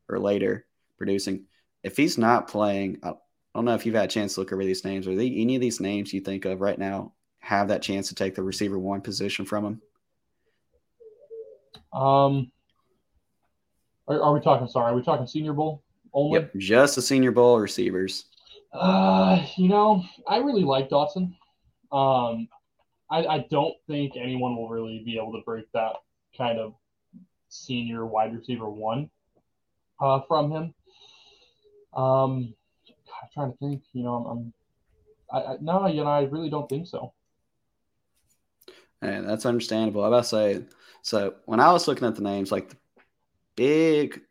[0.09, 0.65] or later
[0.97, 1.45] producing.
[1.83, 3.13] If he's not playing, I
[3.55, 5.07] don't know if you've had a chance to look over these names.
[5.07, 8.15] or they any of these names you think of right now have that chance to
[8.15, 9.81] take the receiver one position from him?
[11.93, 12.51] Um,
[14.07, 14.67] are, are we talking?
[14.67, 16.39] Sorry, are we talking Senior Bowl only?
[16.39, 18.25] Yep, just the Senior Bowl receivers.
[18.73, 21.33] Uh, you know, I really like Dotson.
[21.91, 22.49] Um,
[23.09, 25.93] I, I don't think anyone will really be able to break that
[26.37, 26.73] kind of
[27.49, 29.09] senior wide receiver one
[29.99, 30.73] uh, from him.
[31.93, 32.53] Um,
[32.89, 33.83] I'm trying to think.
[33.93, 34.53] You know, I'm, I'm
[35.31, 37.13] I, I, no, you know, I really don't think so.
[39.01, 40.03] And that's understandable.
[40.03, 40.65] I about to say,
[41.01, 42.77] so when I was looking at the names, like the
[43.55, 44.21] big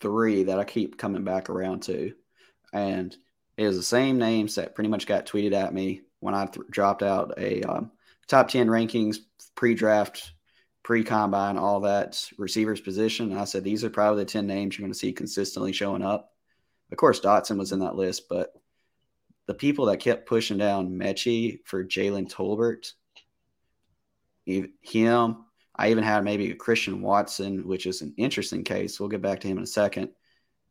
[0.00, 2.12] three that I keep coming back around to,
[2.72, 3.16] and
[3.56, 6.66] it is the same names that pretty much got tweeted at me when I th-
[6.68, 7.90] dropped out a um,
[8.30, 9.18] top 10 rankings,
[9.56, 10.32] pre draft,
[10.84, 13.32] pre combine, all that receivers position.
[13.32, 16.02] And I said, these are probably the 10 names you're going to see consistently showing
[16.02, 16.32] up.
[16.92, 18.52] Of course, Dotson was in that list, but
[19.46, 22.92] the people that kept pushing down Metchie for Jalen Tolbert,
[24.46, 28.98] him, I even had maybe a Christian Watson, which is an interesting case.
[28.98, 30.10] We'll get back to him in a second.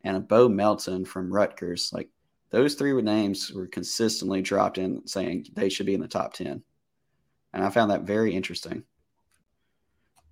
[0.04, 1.92] And a Bo Melton from Rutgers.
[1.94, 2.10] Like
[2.52, 6.64] those three names were consistently dropped in saying they should be in the top 10
[7.54, 8.84] and I found that very interesting.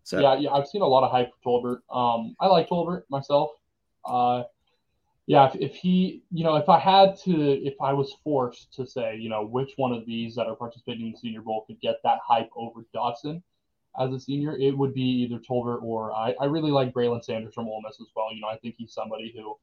[0.04, 1.80] So yeah, yeah, I've seen a lot of hype for Tolbert.
[1.94, 3.52] Um, I like Tolbert myself.
[4.06, 4.44] Uh,
[5.26, 8.88] yeah, if, if he, you know, if I had to, if I was forced to
[8.88, 11.82] say, you know, which one of these that are participating in the Senior Bowl could
[11.82, 13.44] get that hype over Dotson
[14.00, 16.34] as a senior, it would be either Tolbert or I.
[16.40, 18.34] I really like Braylon Sanders from Ole Miss as well.
[18.34, 19.58] You know, I think he's somebody who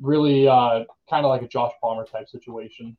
[0.00, 2.96] really uh, kind of like a Josh Palmer type situation.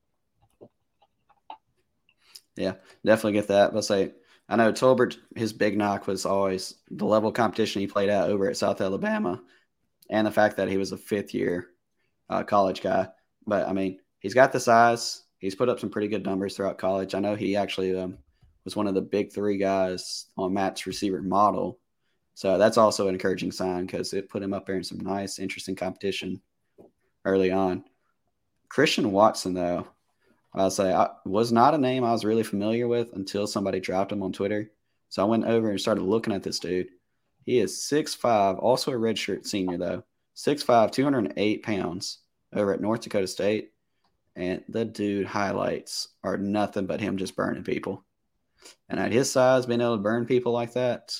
[2.60, 2.74] Yeah,
[3.06, 3.74] definitely get that.
[3.74, 4.12] But say,
[4.50, 8.30] I know Tolbert, his big knock was always the level of competition he played at
[8.30, 9.42] over at South Alabama,
[10.10, 11.70] and the fact that he was a fifth year
[12.30, 13.08] uh, college guy.
[13.48, 15.24] But I mean, he's got the size.
[15.38, 17.16] He's put up some pretty good numbers throughout college.
[17.16, 18.18] I know he actually um,
[18.66, 21.80] was one of the big three guys on Matt's receiver model.
[22.34, 25.40] So that's also an encouraging sign because it put him up there in some nice,
[25.40, 26.42] interesting competition
[27.24, 27.86] early on.
[28.68, 29.88] Christian Watson, though,
[30.54, 34.12] I'll say I was not a name I was really familiar with until somebody dropped
[34.12, 34.72] him on Twitter.
[35.10, 36.90] So I went over and started looking at this dude.
[37.46, 40.04] He is 6'5, also a redshirt senior though.
[40.36, 42.20] 6'5, 208 pounds
[42.54, 43.72] over at North Dakota State.
[44.36, 48.06] And the dude highlights are nothing but him just burning people.
[48.88, 51.16] And at his size, being able to burn people like that,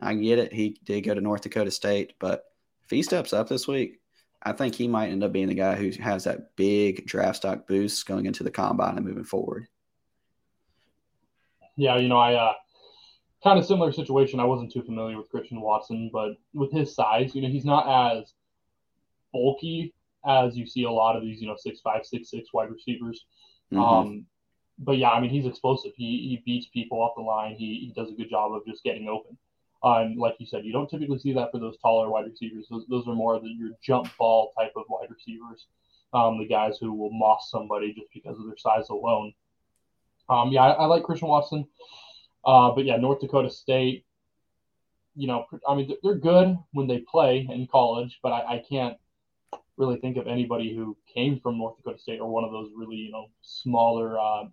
[0.00, 0.52] I get it.
[0.52, 2.44] He did go to North Dakota State, but
[2.84, 4.00] if he steps up this week,
[4.48, 7.66] I think he might end up being the guy who has that big draft stock
[7.66, 9.66] boost going into the combine and moving forward.
[11.76, 12.54] Yeah, you know, I uh,
[13.42, 14.40] kind of similar situation.
[14.40, 18.16] I wasn't too familiar with Christian Watson, but with his size, you know, he's not
[18.16, 18.32] as
[19.32, 19.94] bulky
[20.26, 23.26] as you see a lot of these, you know, six five, six six wide receivers.
[23.72, 23.82] Mm-hmm.
[23.82, 24.26] Um,
[24.78, 25.92] but yeah, I mean, he's explosive.
[25.96, 27.54] He he beats people off the line.
[27.54, 29.36] He he does a good job of just getting open.
[29.82, 32.66] Um, like you said, you don't typically see that for those taller wide receivers.
[32.68, 35.66] Those, those are more of the, your jump ball type of wide receivers,
[36.12, 39.32] um, the guys who will moss somebody just because of their size alone.
[40.28, 41.66] Um, yeah, I, I, like Christian Watson.
[42.44, 44.04] Uh, but yeah, North Dakota State,
[45.14, 48.96] you know, I mean, they're good when they play in college, but I, I can't
[49.76, 52.96] really think of anybody who came from North Dakota State or one of those really,
[52.96, 54.44] you know, smaller uh,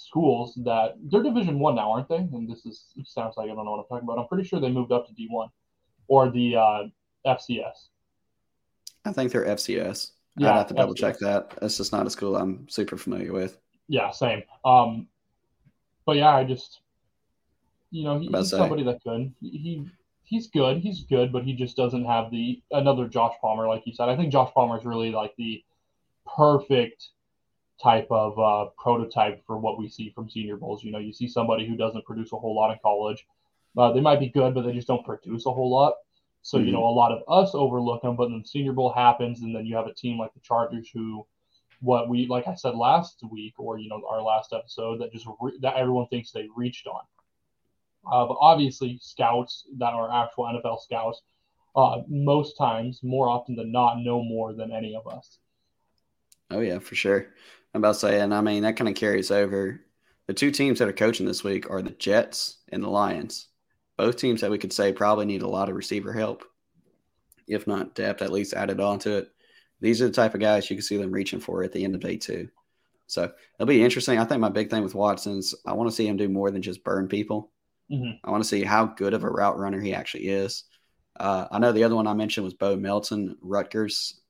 [0.00, 2.16] schools that they're Division One now, aren't they?
[2.16, 4.18] And this is sounds like I don't know what I'm talking about.
[4.18, 5.48] I'm pretty sure they moved up to D1
[6.08, 6.82] or the uh,
[7.26, 7.88] FCS.
[9.04, 10.12] I think they're FCS.
[10.36, 10.98] Yeah, I'd have to double FCS.
[10.98, 11.58] check that.
[11.62, 13.58] It's just not a school I'm super familiar with.
[13.88, 14.42] Yeah, same.
[14.64, 15.08] Um,
[16.06, 16.80] but yeah, I just,
[17.90, 19.32] you know, he, he's somebody that could.
[19.40, 19.86] He
[20.24, 20.78] he's good.
[20.78, 24.08] He's good, but he just doesn't have the another Josh Palmer, like you said.
[24.08, 25.62] I think Josh Palmer is really like the
[26.36, 27.08] perfect
[27.82, 30.84] type of uh, prototype for what we see from senior bowls.
[30.84, 33.26] You know, you see somebody who doesn't produce a whole lot in college.
[33.76, 35.94] Uh, they might be good, but they just don't produce a whole lot.
[36.42, 36.66] So, mm-hmm.
[36.66, 39.66] you know, a lot of us overlook them, but then senior bowl happens, and then
[39.66, 41.26] you have a team like the Chargers who,
[41.80, 45.26] what we, like I said last week, or, you know, our last episode, that just,
[45.40, 47.02] re- that everyone thinks they reached on.
[48.10, 51.22] Uh, but obviously, scouts that are actual NFL scouts,
[51.76, 55.38] uh, most times, more often than not, know more than any of us.
[56.50, 57.28] Oh, yeah, for sure.
[57.74, 59.80] I'm about to say, and I mean that kind of carries over.
[60.26, 63.48] The two teams that are coaching this week are the Jets and the Lions.
[63.96, 66.44] Both teams that we could say probably need a lot of receiver help,
[67.46, 69.30] if not depth, at least added on to it.
[69.80, 71.94] These are the type of guys you can see them reaching for at the end
[71.94, 72.48] of day two.
[73.06, 74.18] So it'll be interesting.
[74.18, 76.62] I think my big thing with Watson's, I want to see him do more than
[76.62, 77.50] just burn people.
[77.90, 78.18] Mm-hmm.
[78.22, 80.62] I want to see how good of a route runner he actually is.
[81.18, 84.20] Uh, I know the other one I mentioned was Bo Melton, Rutgers.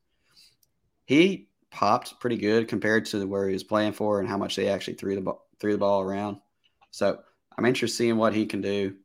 [1.04, 4.68] He popped pretty good compared to where he was playing for and how much they
[4.68, 6.38] actually threw the ball, threw the ball around.
[6.90, 7.20] So
[7.56, 8.96] I'm interested in what he can do.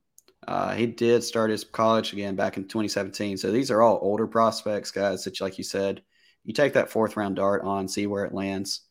[0.48, 3.38] Uh, he did start his college again back in 2017.
[3.38, 5.24] So these are all older prospects, guys.
[5.24, 6.02] That, like you said,
[6.44, 8.82] you take that fourth round dart on, see where it lands.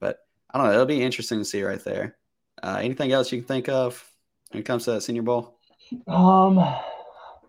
[0.00, 0.18] But
[0.50, 0.72] I don't know.
[0.72, 2.16] It'll be interesting to see right there.
[2.62, 4.04] Uh, anything else you can think of
[4.50, 5.58] when it comes to that Senior Bowl?
[6.06, 6.58] Um,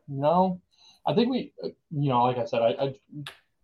[0.07, 0.61] no.
[1.05, 2.93] I think we, you know, like I said, I, I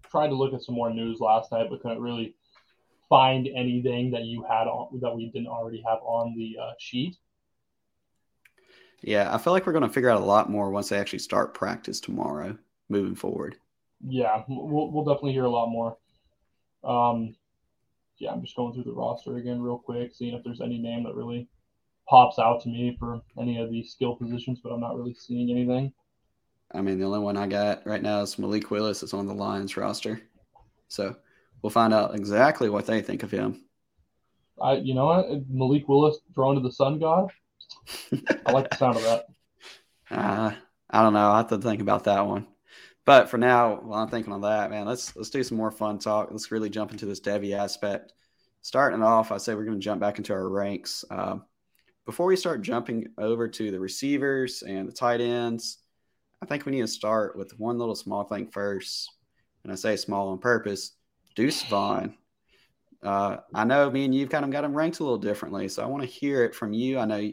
[0.09, 2.35] tried to look at some more news last night, but couldn't really
[3.09, 7.17] find anything that you had on that we didn't already have on the uh, sheet.
[9.01, 11.19] Yeah, I feel like we're going to figure out a lot more once they actually
[11.19, 12.57] start practice tomorrow,
[12.89, 13.57] moving forward.
[14.07, 15.97] Yeah, we'll, we'll definitely hear a lot more.
[16.83, 17.35] Um,
[18.17, 21.03] yeah, I'm just going through the roster again real quick, seeing if there's any name
[21.03, 21.47] that really
[22.07, 25.51] pops out to me for any of these skill positions, but I'm not really seeing
[25.51, 25.91] anything.
[26.73, 29.03] I mean, the only one I got right now is Malik Willis.
[29.03, 30.21] It's on the Lions roster,
[30.87, 31.15] so
[31.61, 33.63] we'll find out exactly what they think of him.
[34.61, 37.31] I, you know what, Malik Willis thrown to the sun god.
[38.45, 39.25] I like the sound of that.
[40.11, 40.53] Uh,
[40.87, 41.31] I don't know.
[41.31, 42.45] I have to think about that one.
[43.05, 45.99] But for now, while I'm thinking on that, man, let's let's do some more fun
[45.99, 46.29] talk.
[46.29, 48.13] Let's really jump into this Devy aspect.
[48.61, 51.03] Starting off, I say we're going to jump back into our ranks.
[51.09, 51.43] Um,
[52.05, 55.79] before we start jumping over to the receivers and the tight ends,
[56.45, 59.11] I think we need to start with one little small thing first.
[59.63, 60.91] And I say small on purpose.
[61.35, 62.13] Deuce Vaughn.
[63.01, 65.81] Uh, I know me and you've kind of got him ranked a little differently, so
[65.81, 66.99] I want to hear it from you.
[66.99, 67.31] I know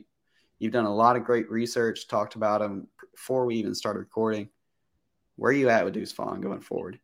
[0.59, 4.49] you've done a lot of great research, talked about him before we even started recording.
[5.37, 6.99] Where are you at with Deuce Vaughn going forward?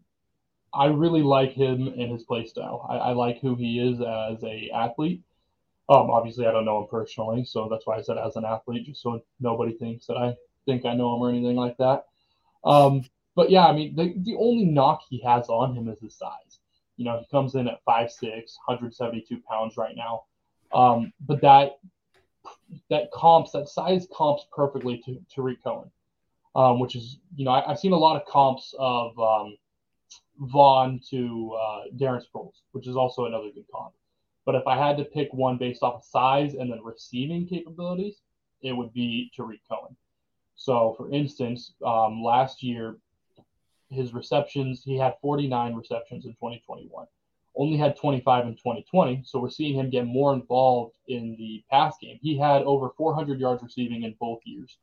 [0.73, 2.87] I really like him and his play style.
[2.88, 5.23] I, I like who he is as a athlete.
[5.90, 8.87] Um, obviously, I don't know him personally, so that's why I said as an athlete,
[8.87, 10.35] just so nobody thinks that I
[10.70, 12.07] think I know him or anything like that.
[12.64, 13.04] Um,
[13.35, 16.61] but yeah, I mean, the, the only knock he has on him is his size.
[16.96, 20.24] You know, he comes in at 5'6, 172 pounds right now.
[20.72, 21.78] Um, but that
[22.90, 25.90] that comps, that size comps perfectly to, Tarik Cohen
[26.59, 29.57] um, which is, you know, I, have seen a lot of comps of um,
[30.38, 33.94] Vaughn to uh, Darren Sproles, which is also another good comp.
[34.44, 38.16] But if I had to pick one based off of size and then receiving capabilities,
[38.62, 39.96] it would be Tarik Cohen.
[40.59, 42.99] So, for instance, um, last year,
[43.90, 47.07] his receptions, he had 49 receptions in 2021,
[47.57, 49.23] only had 25 in 2020.
[49.25, 52.18] So, we're seeing him get more involved in the pass game.
[52.21, 54.77] He had over 400 yards receiving in both years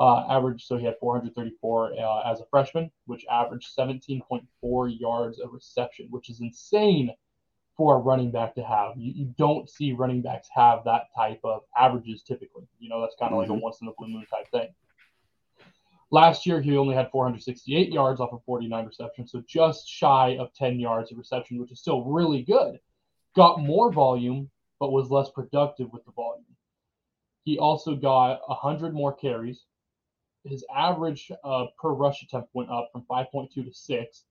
[0.00, 0.66] uh, average.
[0.66, 6.30] So he had 434 uh, as a freshman, which averaged 17.4 yards of reception, which
[6.30, 7.10] is insane
[7.76, 8.92] for a running back to have.
[8.96, 12.66] You, you don't see running backs have that type of averages typically.
[12.78, 13.40] You know, that's kind of mm-hmm.
[13.40, 13.62] like a mm-hmm.
[13.62, 14.74] once in a blue moon type thing.
[16.10, 20.52] Last year, he only had 468 yards off of 49 receptions, so just shy of
[20.54, 22.80] 10 yards of reception, which is still really good.
[23.36, 26.44] Got more volume, but was less productive with the volume.
[27.44, 29.64] He also got 100 more carries,
[30.44, 34.24] his average uh, per rush attempt went up from 5.2 to 6.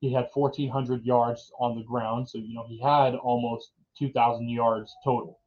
[0.00, 4.94] He had 1,400 yards on the ground, so you know he had almost 2,000 yards
[5.04, 5.38] total.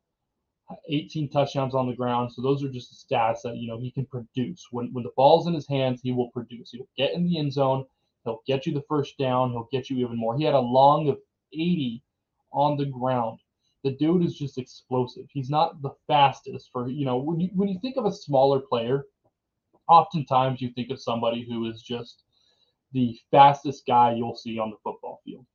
[0.90, 3.92] 18 touchdowns on the ground, so those are just the stats that you know he
[3.92, 4.68] can produce.
[4.72, 6.72] When when the ball's in his hands, he will produce.
[6.72, 7.86] He'll get in the end zone.
[8.24, 9.52] He'll get you the first down.
[9.52, 10.38] He'll get you even more.
[10.38, 11.20] He had a long of
[11.52, 12.02] 80
[12.54, 13.40] on the ground.
[13.84, 15.26] The dude is just explosive.
[15.30, 18.60] He's not the fastest for you know when you when you think of a smaller
[18.60, 19.06] player
[19.88, 22.24] oftentimes you think of somebody who is just
[22.94, 25.46] the fastest guy you'll see on the football field.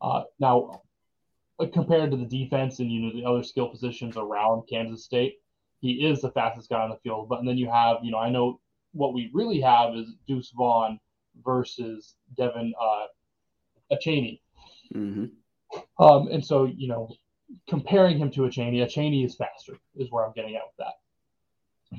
[0.00, 0.82] Uh, now,
[1.72, 5.36] compared to the defense and you know the other skill positions around Kansas State,
[5.80, 7.28] he is the fastest guy on the field.
[7.28, 8.60] But and then you have, you know, I know
[8.92, 10.98] what we really have is Deuce Vaughn
[11.44, 13.06] versus Devon uh,
[13.92, 14.40] Achane.
[14.94, 15.26] Mm-hmm.
[16.02, 17.10] Um, and so, you know,
[17.68, 20.94] comparing him to Achane, a Cheney is faster, is where I'm getting at with that.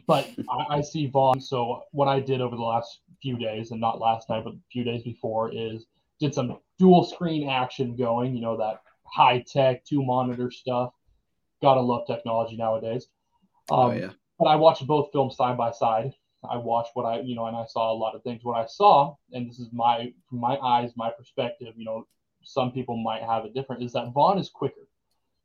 [0.06, 1.40] But I, I, see Vaughn.
[1.40, 4.60] So what I did over the last few days, and not last night, but a
[4.72, 5.86] few days before, is
[6.20, 8.36] did some dual screen action going.
[8.36, 8.82] You know that
[9.14, 10.94] high tech two monitor stuff.
[11.62, 13.08] Gotta love technology nowadays.
[13.70, 14.12] Oh, um, oh yeah.
[14.40, 16.14] But I watched both films side by side.
[16.48, 18.44] I watched what I, you know, and I saw a lot of things.
[18.44, 21.74] What I saw, and this is my, from my eyes, my perspective.
[21.76, 22.08] You know,
[22.44, 23.84] some people might have it different.
[23.84, 24.88] Is that Vaughn is quicker.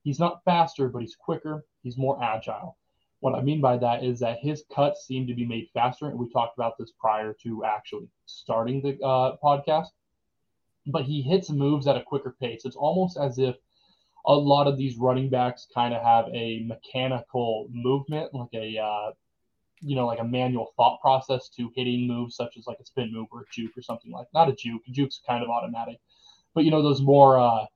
[0.02, 1.64] He's not faster, but he's quicker.
[1.82, 2.76] He's more agile.
[3.20, 6.18] What I mean by that is that his cuts seem to be made faster, and
[6.18, 9.88] we talked about this prior to actually starting the uh, podcast.
[10.86, 12.64] But he hits moves at a quicker pace.
[12.64, 13.56] It's almost as if
[14.26, 19.12] a lot of these running backs kind of have a mechanical movement, like a uh,
[19.80, 23.12] you know, like a manual thought process to hitting moves such as like a spin
[23.12, 24.82] move or a juke or something like not a juke.
[24.90, 25.98] Juke's kind of automatic,
[26.54, 27.38] but you know those more.
[27.38, 27.66] Uh,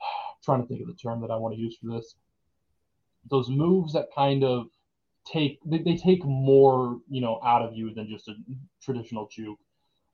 [0.44, 2.16] trying to think of the term that I want to use for this.
[3.30, 4.66] Those moves that kind of
[5.24, 8.34] take they, they take more you know out of you than just a
[8.82, 9.58] traditional juke,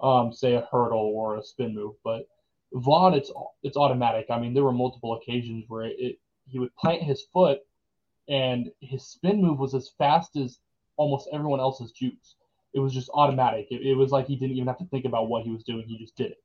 [0.03, 1.95] um, say a hurdle or a spin move.
[2.05, 2.27] But
[2.73, 3.33] Vaughn, it's
[3.63, 4.27] it's automatic.
[4.31, 7.61] I mean, there were multiple occasions where it, it he would plant his foot,
[8.29, 10.59] and his spin move was as fast as
[10.97, 12.37] almost everyone else's jukes.
[12.73, 13.67] It was just automatic.
[13.71, 15.85] It, it, was like he didn't even have to think about what he was doing.
[15.89, 16.43] He just did it,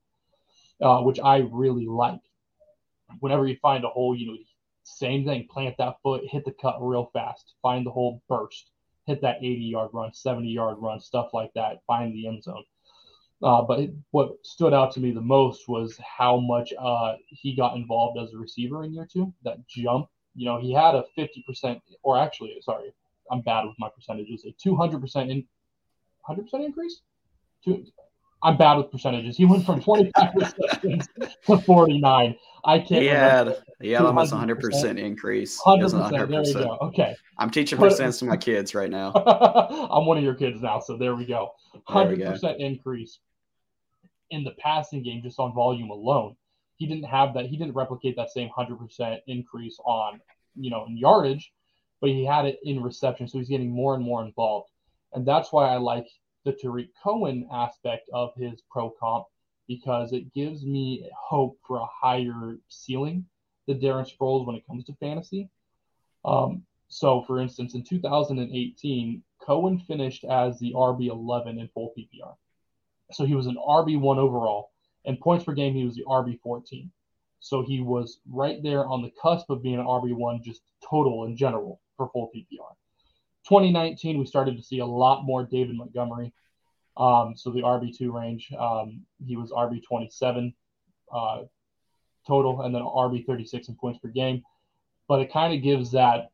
[0.81, 2.21] uh, which I really like.
[3.19, 4.37] Whenever you find a hole, you know,
[4.83, 5.47] same thing.
[5.47, 8.71] Plant that foot, hit the cut real fast, find the hole, burst,
[9.05, 11.81] hit that 80 yard run, 70 yard run, stuff like that.
[11.85, 12.63] Find the end zone.
[13.43, 17.75] Uh, but what stood out to me the most was how much uh, he got
[17.75, 19.33] involved as a receiver in year two.
[19.43, 22.93] That jump, you know, he had a 50%, or actually, sorry,
[23.31, 24.45] I'm bad with my percentages.
[24.45, 25.45] A 200% in
[26.27, 27.01] 100% increase.
[28.43, 29.37] I'm bad with percentages.
[29.37, 30.33] He went from 25
[31.45, 32.35] to 49.
[32.63, 32.89] I can't.
[32.89, 33.55] He had
[34.01, 35.59] almost 100 percent increase.
[35.63, 36.31] 100 percent.
[36.31, 36.77] There we go.
[36.81, 37.15] Okay.
[37.37, 39.13] I'm teaching percents to my kids right now.
[39.91, 41.51] I'm one of your kids now, so there we go.
[41.87, 43.19] 100 percent increase
[44.31, 46.35] in the passing game just on volume alone.
[46.77, 47.45] He didn't have that.
[47.45, 50.19] He didn't replicate that same 100 percent increase on
[50.55, 51.51] you know in yardage
[52.01, 54.69] but he had it in reception, so he's getting more and more involved.
[55.13, 56.07] And that's why I like
[56.45, 59.25] the Tarik Cohen aspect of his pro comp
[59.67, 63.25] because it gives me hope for a higher ceiling
[63.67, 65.49] than Darren Sproles when it comes to fantasy.
[66.23, 72.35] Um, so, for instance, in 2018, Cohen finished as the RB11 in full PPR.
[73.11, 74.71] So he was an RB1 overall,
[75.05, 76.89] and points per game, he was the RB14.
[77.39, 81.35] So he was right there on the cusp of being an RB1 just total in
[81.35, 82.75] general for full PPR.
[83.47, 86.33] 2019, we started to see a lot more David Montgomery.
[86.97, 90.53] Um, so the RB2 range, um, he was RB27
[91.13, 91.41] uh,
[92.27, 94.43] total and then RB36 in points per game.
[95.07, 96.31] But it kind of gives that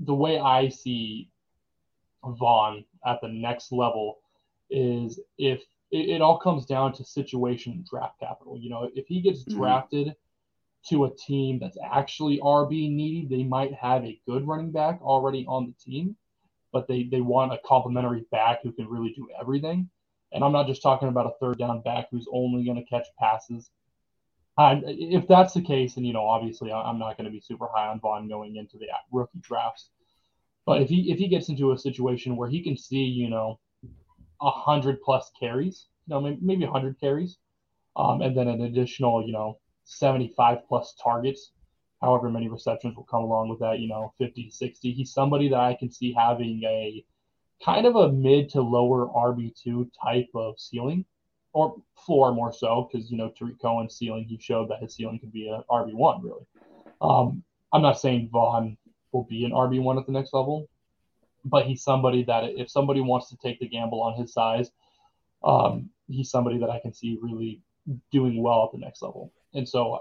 [0.00, 1.30] the way I see
[2.24, 4.18] Vaughn at the next level
[4.70, 8.58] is if it, it all comes down to situation draft capital.
[8.58, 9.58] You know, if he gets mm-hmm.
[9.58, 10.16] drafted
[10.88, 15.44] to a team that's actually RB needy, they might have a good running back already
[15.46, 16.16] on the team,
[16.72, 19.88] but they, they want a complementary back who can really do everything.
[20.32, 23.06] And I'm not just talking about a third down back who's only going to catch
[23.18, 23.70] passes.
[24.58, 27.86] If that's the case, and you know, obviously, I'm not going to be super high
[27.86, 29.90] on Vaughn going into the rookie drafts.
[30.66, 33.60] But if he if he gets into a situation where he can see, you know,
[34.42, 37.38] a hundred plus carries, you know, maybe a hundred carries,
[37.96, 41.52] um, and then an additional, you know, 75 plus targets,
[42.00, 44.92] however many receptions will come along with that, you know, 50 to 60.
[44.92, 47.04] He's somebody that I can see having a
[47.64, 51.04] kind of a mid to lower RB2 type of ceiling
[51.52, 55.18] or floor more so, because, you know, Tarik Cohen's ceiling, he showed that his ceiling
[55.18, 56.46] could be an RB1, really.
[57.00, 58.76] Um, I'm not saying Vaughn
[59.12, 60.68] will be an RB1 at the next level,
[61.44, 64.70] but he's somebody that if somebody wants to take the gamble on his size,
[65.42, 67.60] um, he's somebody that I can see really
[68.12, 69.32] doing well at the next level.
[69.54, 70.00] And so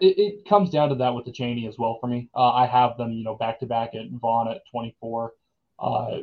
[0.00, 2.28] it, it, comes down to that with the Chaney as well for me.
[2.34, 5.32] Uh, I have them, you know, back to back at Vaughn at 24,
[5.78, 6.18] uh,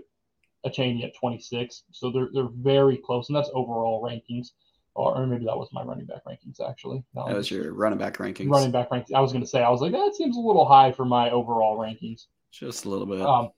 [0.66, 1.84] Achane at 26.
[1.92, 4.50] So they're they're very close, and that's overall rankings.
[4.96, 7.04] Or, maybe that was my running back rankings actually.
[7.14, 8.50] No, that was your running back rankings.
[8.50, 9.14] Running back rankings.
[9.14, 11.30] I was going to say I was like that seems a little high for my
[11.32, 12.28] overall rankings.
[12.52, 13.22] Just a little bit.
[13.22, 13.50] Um,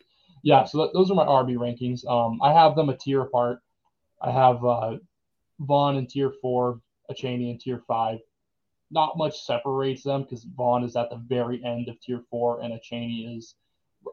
[0.42, 0.66] yeah.
[0.66, 2.08] So that, those are my RB rankings.
[2.10, 3.60] Um, I have them a tier apart.
[4.20, 4.98] I have uh,
[5.60, 8.18] Vaughn in tier four, Achane in tier five,
[8.92, 12.74] not much separates them because Vaughn is at the very end of tier four and
[12.74, 13.56] Achane is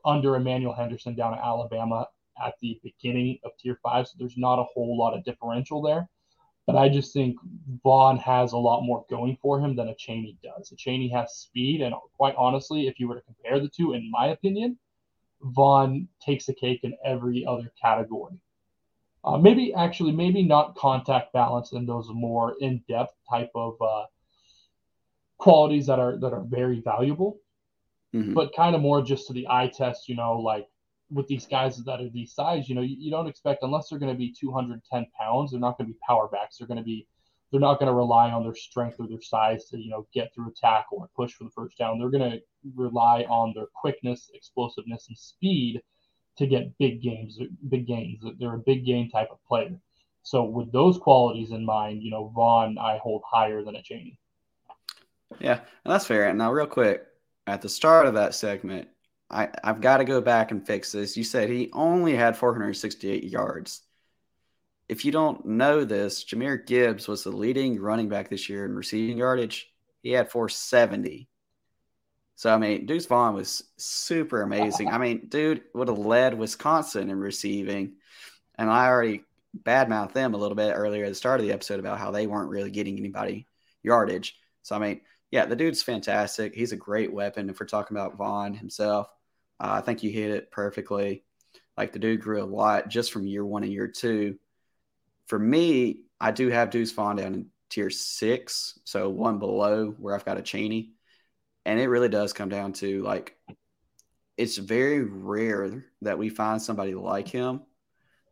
[0.05, 2.09] under Emmanuel Henderson down at Alabama
[2.45, 4.09] at the beginning of tier five.
[4.09, 6.09] So there's not a whole lot of differential there.
[6.67, 7.37] But I just think
[7.83, 10.73] Vaughn has a lot more going for him than Achane does.
[10.75, 14.29] Achane has speed, and quite honestly, if you were to compare the two, in my
[14.29, 14.79] opinion,
[15.43, 18.39] Vaughn takes the cake in every other category.
[19.25, 24.05] Uh, maybe actually, maybe not contact balance and those more in-depth type of uh,
[25.45, 27.37] qualities that are that are very valuable,
[28.15, 28.33] mm-hmm.
[28.33, 30.09] but kind of more just to the eye test.
[30.09, 30.67] You know, like
[31.11, 33.99] with these guys that are these size, you know, you, you don't expect unless they're
[33.99, 36.57] going to be 210 pounds, they're not going to be power backs.
[36.57, 37.07] They're going to be
[37.51, 40.35] they're not going to rely on their strength or their size to you know get
[40.35, 41.99] through a tackle or push for the first down.
[41.99, 42.41] They're going to
[42.75, 45.83] rely on their quickness, explosiveness, and speed
[46.39, 47.39] to get big games,
[47.69, 48.25] big gains.
[48.41, 49.79] They're a big game type of player.
[50.23, 54.17] So with those qualities in mind, you know, Vaughn I hold higher than Achane.
[55.41, 56.33] Yeah, and that's fair.
[56.33, 57.05] Now, real quick,
[57.47, 58.89] at the start of that segment,
[59.31, 61.17] I, I've got to go back and fix this.
[61.17, 63.83] You said he only had 468 yards.
[64.89, 68.75] If you don't know this, Jahmyr Gibbs was the leading running back this year in
[68.75, 69.73] receiving yardage.
[70.03, 71.29] He had 470.
[72.37, 74.89] So I mean, Deuce Vaughn was super amazing.
[74.89, 77.95] I mean, dude would have led Wisconsin in receiving,
[78.57, 79.23] and I already
[79.63, 82.27] badmouthed them a little bit earlier at the start of the episode about how they
[82.27, 83.47] weren't really getting anybody
[83.83, 84.37] yardage.
[84.63, 85.01] So I mean,
[85.35, 86.55] yeah, the dude's fantastic.
[86.55, 87.51] He's a great weapon.
[87.51, 89.09] If we're talking about Vaughn himself,
[89.59, 91.25] uh, I think you hit it perfectly.
[91.77, 94.39] Like the dude grew a lot just from year one and year two.
[95.27, 100.15] For me, I do have Deuce Vaughn down in tier six, so one below where
[100.15, 100.91] I've got Achane.
[101.65, 103.37] and it really does come down to like
[104.37, 107.63] it's very rare that we find somebody like him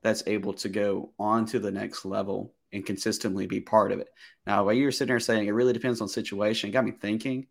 [0.05, 4.09] that's able to go on to the next level and consistently be part of it.
[4.47, 7.47] Now, while you're sitting there saying it really depends on situation, got me thinking.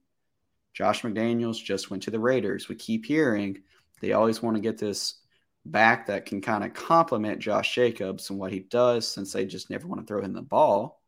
[0.73, 2.69] Josh McDaniels just went to the Raiders.
[2.69, 3.61] We keep hearing
[4.01, 5.15] they always want to get this
[5.65, 9.69] back that can kind of complement Josh Jacobs and what he does since they just
[9.69, 11.01] never want to throw him the ball.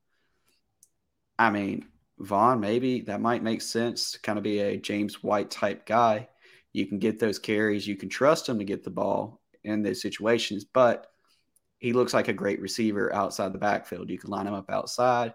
[1.40, 1.88] I mean,
[2.20, 6.30] Vaughn, maybe that might make sense to kind of be a James White type guy.
[6.72, 10.02] You can get those carries, you can trust him to get the ball in those
[10.02, 11.08] situations, but
[11.84, 14.10] he looks like a great receiver outside the backfield.
[14.10, 15.34] You can line him up outside.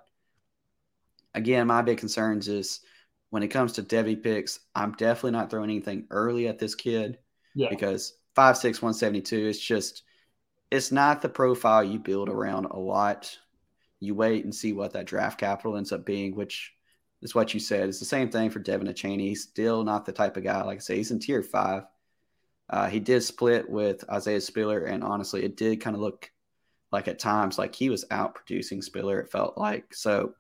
[1.35, 2.81] Again, my big concerns is
[3.29, 7.19] when it comes to Devy picks, I'm definitely not throwing anything early at this kid
[7.55, 7.69] yeah.
[7.69, 10.05] because 5'6, 172 is just,
[10.71, 13.37] it's not the profile you build around a lot
[14.01, 16.73] you wait and see what that draft capital ends up being, which
[17.21, 17.91] is what you said.
[17.91, 19.21] It's the same thing for De'Von Achane.
[19.21, 21.83] He's still not the type of guy, like I say, he's in tier five.
[22.71, 26.31] Uh, he did split with Isaiah Spiller, and honestly, it did kind of look
[26.93, 29.95] like at times like he was out producing Spiller, it felt like.
[29.95, 30.35] So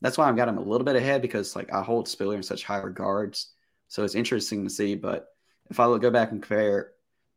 [0.00, 2.42] that's why I've got him a little bit ahead because like I hold Spiller in
[2.42, 3.52] such high regards.
[3.88, 4.94] So it's interesting to see.
[4.94, 5.28] But
[5.68, 6.92] if I go back and compare,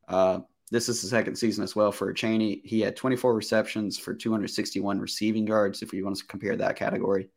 [0.07, 0.39] uh,
[0.72, 2.61] this is the second season as well for Cheney.
[2.64, 7.30] He had 24 receptions for 261 receiving yards, if you want to compare that category.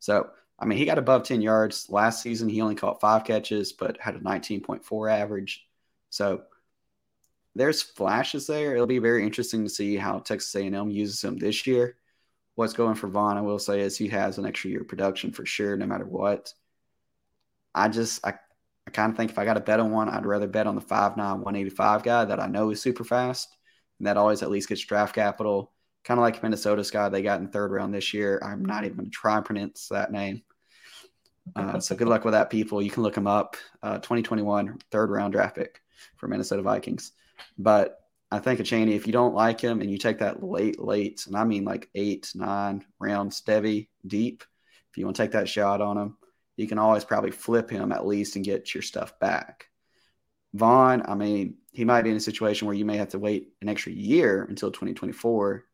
[0.00, 2.48] So, I mean, he got above 10 yards last season.
[2.48, 5.66] He only caught five catches, but had a 19.4 average.
[6.10, 6.42] So,
[7.54, 8.74] there's flashes there.
[8.74, 11.96] It'll be very interesting to see how Texas A&M uses him this year.
[12.56, 15.32] What's going for Vaughn, I will say, is he has an extra year of production
[15.32, 16.52] for sure, no matter what.
[17.74, 18.34] I just I
[18.86, 20.74] I kind of think if I got to bet on one, I'd rather bet on
[20.74, 23.56] the 5'9, 185 guy that I know is super fast.
[23.98, 25.72] And that always at least gets draft capital.
[26.04, 28.38] Kind of like Minnesota's guy they got in third round this year.
[28.44, 30.42] I'm not even going to try and pronounce that name.
[31.56, 32.82] Uh, so good luck with that, people.
[32.82, 33.56] You can look him up.
[33.82, 35.80] Uh, 2021 third round draft pick
[36.16, 37.12] for Minnesota Vikings.
[37.58, 41.26] But I think Achane, if you don't like him and you take that late, late,
[41.26, 44.42] and I mean like eight, nine rounds, Devy deep,
[44.90, 46.16] if you want to take that shot on him,
[46.56, 49.66] you can always probably flip him at least and get your stuff back.
[50.52, 53.48] Vaughn, I mean, he might be in a situation where you may have to wait
[53.60, 55.64] an extra year until 2024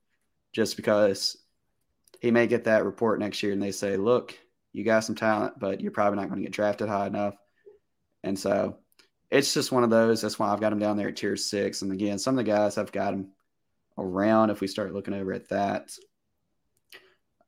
[0.52, 1.36] just because
[2.20, 4.38] he may get that report next year and they say, look,
[4.72, 7.34] you got some talent, but you're probably not going to get drafted high enough.
[8.22, 8.78] And so
[9.30, 10.22] it's just one of those.
[10.22, 11.82] That's why I've got him down there at tier six.
[11.82, 13.30] And again, some of the guys I've got him
[13.96, 15.92] around if we start looking over at that.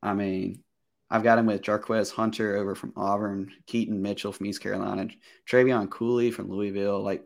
[0.03, 0.63] I mean,
[1.11, 5.09] I've got him with Jarquez Hunter over from Auburn, Keaton Mitchell from East Carolina,
[5.49, 7.25] Trevion Cooley from Louisville, like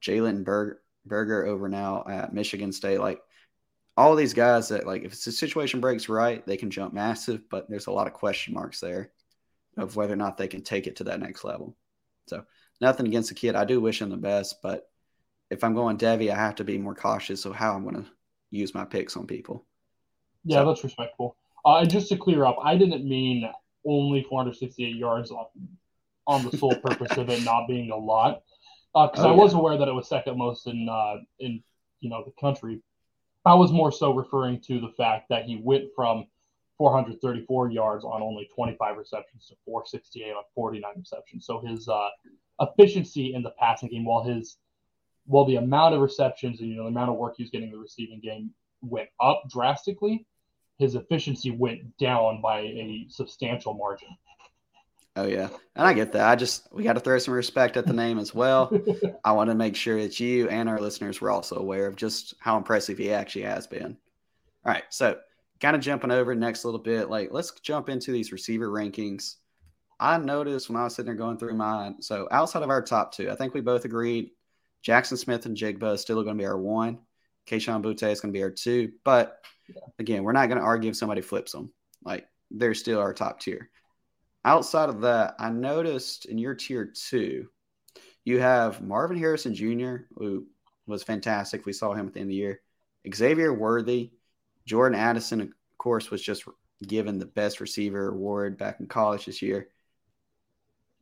[0.00, 3.00] Jalen Berger, Berger over now at Michigan State.
[3.00, 3.20] Like
[3.96, 7.70] all these guys that like if the situation breaks right, they can jump massive, but
[7.70, 9.12] there's a lot of question marks there
[9.76, 11.76] of whether or not they can take it to that next level.
[12.26, 12.44] So
[12.80, 13.54] nothing against the kid.
[13.54, 14.88] I do wish him the best, but
[15.50, 18.10] if I'm going Devy, I have to be more cautious of how I'm going to
[18.50, 19.64] use my picks on people.
[20.44, 21.36] Yeah, so, that's respectful.
[21.64, 23.50] Uh, and just to clear up, I didn't mean
[23.84, 25.46] only 468 yards on,
[26.26, 28.42] on the sole purpose of it not being a lot,
[28.94, 31.62] because uh, oh, I was aware that it was second most in uh, in
[32.00, 32.80] you know the country.
[33.44, 36.26] I was more so referring to the fact that he went from
[36.78, 41.46] 434 yards on only 25 receptions to 468 on 49 receptions.
[41.46, 42.08] So his uh,
[42.60, 44.56] efficiency in the passing game, while his
[45.26, 47.72] while the amount of receptions and you know the amount of work he's getting in
[47.72, 48.50] the receiving game
[48.82, 50.26] went up drastically,
[50.78, 54.08] his efficiency went down by a substantial margin.
[55.16, 56.28] Oh yeah, and I get that.
[56.28, 58.70] I just we got to throw some respect at the name as well.
[59.24, 62.34] I want to make sure that you and our listeners were also aware of just
[62.38, 63.96] how impressive he actually has been.
[64.64, 65.18] All right, so
[65.58, 69.36] kind of jumping over next a little bit, like let's jump into these receiver rankings.
[69.98, 72.02] I noticed when I was sitting there going through mine.
[72.02, 74.30] So outside of our top two, I think we both agreed
[74.82, 76.98] Jackson Smith-Njigba is still going to be our one.
[77.46, 79.80] Kayshon Boutte is going to be our two, but yeah.
[79.98, 81.72] Again, we're not going to argue if somebody flips them.
[82.04, 83.70] Like they're still our top tier.
[84.44, 87.48] Outside of that, I noticed in your tier two,
[88.24, 90.46] you have Marvin Harrison Jr., who
[90.86, 91.66] was fantastic.
[91.66, 92.60] We saw him at the end of the year.
[93.12, 94.12] Xavier Worthy,
[94.66, 96.44] Jordan Addison, of course, was just
[96.86, 99.68] given the best receiver award back in college this year.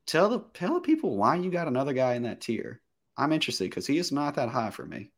[0.07, 2.81] Tell the tell the people why you got another guy in that tier.
[3.17, 5.11] I'm interested because he is not that high for me.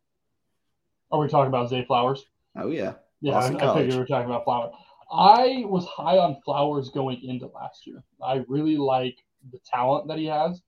[1.11, 2.25] Are we talking about Zay Flowers?
[2.57, 3.39] Oh yeah, yeah.
[3.39, 4.75] I, I figured we were talking about Flowers.
[5.11, 8.03] I was high on Flowers going into last year.
[8.25, 9.17] I really like
[9.53, 10.63] the talent that he has.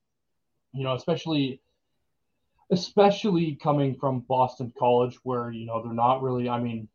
[0.73, 1.61] You know, especially
[2.71, 6.49] especially coming from Boston College, where you know they're not really.
[6.49, 6.89] I mean,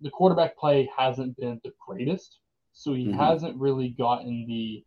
[0.00, 2.38] the quarterback play hasn't been the greatest,
[2.72, 3.18] so he mm-hmm.
[3.18, 4.84] hasn't really gotten the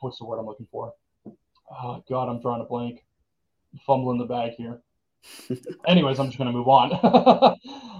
[0.00, 0.92] what's the word I'm looking for?
[1.70, 3.04] Oh, God, I'm drawing a blank.
[3.86, 4.80] Fumbling the bag here.
[5.86, 7.58] Anyways, I'm just going to move on.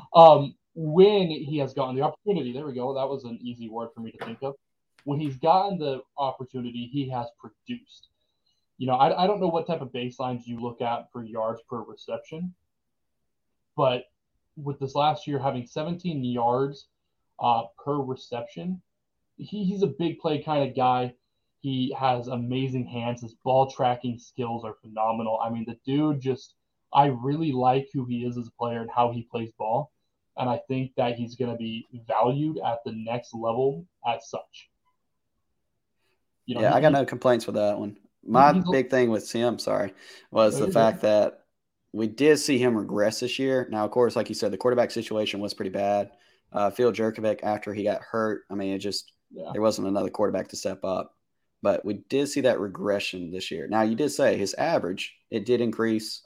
[0.15, 2.95] um, when he has gotten the opportunity, there we go.
[2.95, 4.55] That was an easy word for me to think of.
[5.05, 8.09] When he's gotten the opportunity, he has produced.
[8.79, 11.61] You know, I, I don't know what type of baselines you look at for yards
[11.69, 12.55] per reception,
[13.77, 14.05] but
[14.57, 16.87] with this last year having 17 yards
[17.41, 18.81] uh, per reception,
[19.37, 21.15] he, he's a big play kind of guy.
[21.61, 23.23] He has amazing hands.
[23.23, 25.41] His ball tracking skills are phenomenal.
[25.43, 26.55] I mean, the dude just,
[26.93, 29.91] I really like who he is as a player and how he plays ball.
[30.37, 34.71] And I think that he's going to be valued at the next level as such.
[36.47, 37.97] You know, yeah, he, I got no complaints with that one.
[38.25, 39.95] My big thing with Sim, sorry,
[40.31, 41.45] was the fact that
[41.93, 43.67] we did see him regress this year.
[43.71, 46.11] Now, of course, like you said, the quarterback situation was pretty bad.
[46.53, 49.51] Uh, Phil Jurkovec, after he got hurt, I mean, it just yeah.
[49.53, 51.15] there wasn't another quarterback to step up.
[51.63, 53.67] But we did see that regression this year.
[53.67, 56.23] Now, you did say his average, it did increase,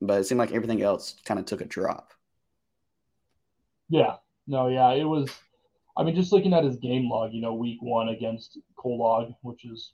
[0.00, 2.12] but it seemed like everything else kind of took a drop.
[3.88, 4.16] Yeah.
[4.46, 4.92] No, yeah.
[4.92, 5.30] It was,
[5.96, 9.64] I mean, just looking at his game log, you know, week one against Colog, which
[9.64, 9.92] is,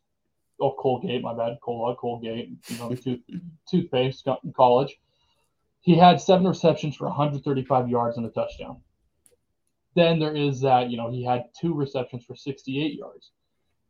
[0.60, 1.58] oh, Colgate, my bad.
[1.66, 3.20] Colog, Colgate, you know, tooth,
[3.70, 4.98] toothpaste in college.
[5.80, 8.82] He had seven receptions for 135 yards and a touchdown.
[9.96, 13.32] Then there is that, you know, he had two receptions for 68 yards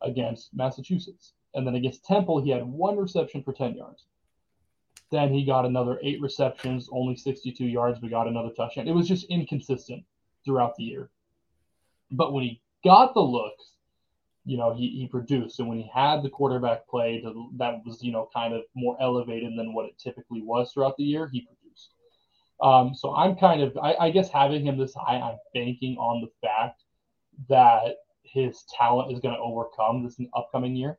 [0.03, 1.33] against Massachusetts.
[1.53, 4.05] And then against Temple, he had one reception for 10 yards.
[5.11, 8.87] Then he got another eight receptions, only 62 yards, but got another touchdown.
[8.87, 10.03] It was just inconsistent
[10.43, 11.09] throughout the year.
[12.11, 13.73] But when he got the looks,
[14.45, 15.59] you know, he, he produced.
[15.59, 18.97] And when he had the quarterback play to, that was, you know, kind of more
[18.99, 21.91] elevated than what it typically was throughout the year, he produced.
[22.61, 26.21] Um, so I'm kind of, I, I guess having him this high, I'm banking on
[26.21, 26.81] the fact
[27.49, 30.97] that his talent is going to overcome this upcoming year,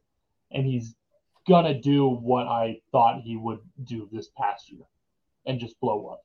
[0.51, 0.95] and he's
[1.49, 4.85] going to do what I thought he would do this past year
[5.47, 6.25] and just blow up.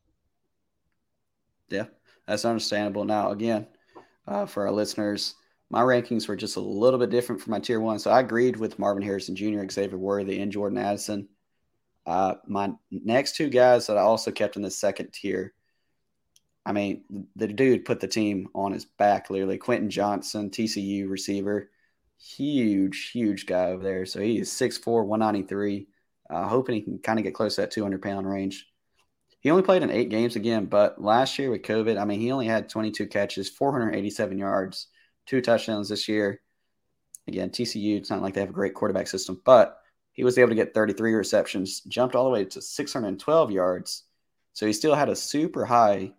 [1.69, 1.85] Yeah,
[2.27, 3.05] that's understandable.
[3.05, 3.67] Now, again,
[4.27, 5.35] uh, for our listeners,
[5.69, 7.99] my rankings were just a little bit different for my tier one.
[7.99, 11.27] So I agreed with Marvin Harrison Jr., Xavier Worthy, and Jordan Addison.
[12.05, 15.53] Uh, my next two guys that I also kept in the second tier
[16.65, 17.03] I mean,
[17.35, 19.57] the dude put the team on his back, literally.
[19.57, 21.69] Quentin Johnston, TCU receiver,
[22.19, 24.05] huge, huge guy over there.
[24.05, 25.87] So he is 6'4, 193.
[26.29, 28.67] Uh, hoping he can kind of get close to that 200 pound range.
[29.39, 32.31] He only played in eight games again, but last year with COVID, I mean, he
[32.31, 34.87] only had 22 catches, 487 yards,
[35.25, 36.41] two touchdowns this year.
[37.27, 39.79] Again, TCU, it's not like they have a great quarterback system, but
[40.11, 44.03] he was able to get 33 receptions, jumped all the way to 612 yards.
[44.53, 46.11] So he still had a super high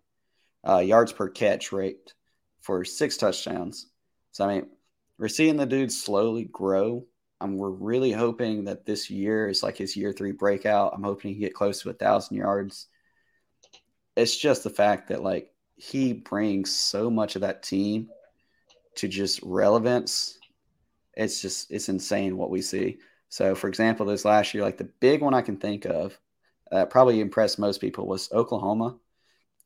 [0.67, 2.15] uh, yards per catch rate
[2.61, 3.87] for six touchdowns.
[4.33, 4.71] So, I mean,
[5.19, 7.07] we're seeing the dude slowly grow.
[7.41, 10.93] Um, we're really hoping that this year is like his year three breakout.
[10.95, 12.87] I'm hoping he get close to a thousand yards.
[14.17, 18.11] It's just the fact that like he brings so much of that team
[18.97, 20.39] to just relevance.
[21.15, 22.99] It's just it's insane what we see.
[23.31, 26.19] So, for example, this last year, like the big one I can think of
[26.71, 28.97] that probably impressed most people was Oklahoma.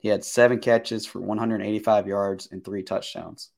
[0.05, 3.49] He had seven catches for 185 yards and three touchdowns.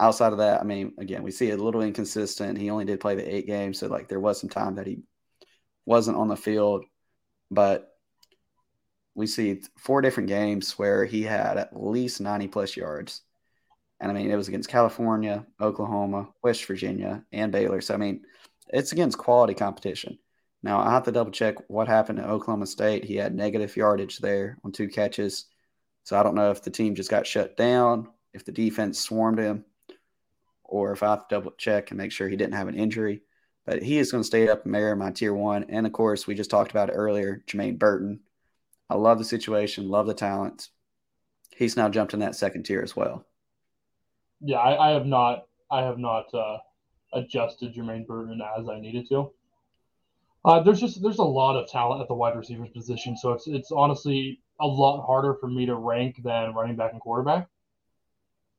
[0.00, 2.56] Outside of that, I mean, again, we see a little inconsistent.
[2.56, 5.02] He only did play the eight games, so like there was some time that he
[5.84, 6.86] wasn't on the field,
[7.50, 7.94] but
[9.14, 13.20] we see four different games where he had at least 90 plus yards.
[14.00, 17.82] And I mean, it was against California, Oklahoma, West Virginia, and Baylor.
[17.82, 18.22] So, I mean,
[18.68, 20.18] it's against quality competition.
[20.62, 23.04] Now I have to double check what happened at Oklahoma State.
[23.04, 25.46] He had negative yardage there on two catches.
[26.04, 29.38] So I don't know if the team just got shut down, if the defense swarmed
[29.38, 29.64] him,
[30.64, 33.22] or if I have to double check and make sure he didn't have an injury.
[33.64, 35.66] But he is going to stay up in there my tier one.
[35.68, 38.20] And of course, we just talked about it earlier, Jermaine Burton.
[38.90, 40.68] I love the situation, love the talent.
[41.56, 43.24] He's now jumped in that second tier as well.
[44.40, 46.58] Yeah, I, I have not I have not uh,
[47.12, 49.30] adjusted Jermaine Burton as I needed to.
[50.44, 53.46] Uh, there's just there's a lot of talent at the wide receivers position, so it's
[53.46, 57.48] it's honestly a lot harder for me to rank than running back and quarterback.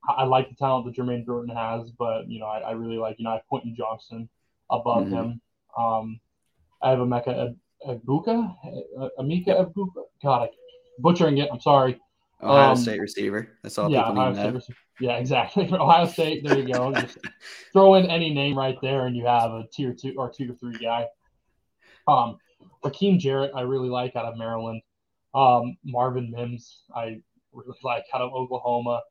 [0.08, 2.98] I, I like the talent that Jermaine Burton has, but you know I, I really
[2.98, 4.30] like you know I have Quentin Johnston
[4.70, 5.14] above mm-hmm.
[5.14, 5.42] him.
[5.78, 6.20] Um,
[6.82, 7.56] I have Emeka
[7.86, 8.56] Egbuka,
[9.20, 10.04] Amika Egbuka.
[10.22, 10.50] God, I,
[11.00, 11.50] butchering it.
[11.52, 12.00] I'm sorry.
[12.42, 13.50] Ohio um, State receiver.
[13.62, 14.62] That's all yeah, people Ohio need know.
[15.00, 15.70] Yeah, exactly.
[15.74, 16.46] Ohio State.
[16.46, 16.94] There you go.
[16.94, 17.18] Just
[17.74, 20.54] throw in any name right there, and you have a tier two or two to
[20.54, 21.08] three guy.
[22.08, 22.38] Um,
[22.84, 24.82] Rakim Jarrett, I really like out of Maryland.
[25.34, 29.02] Um, Marvin Mims, I really like out of Oklahoma.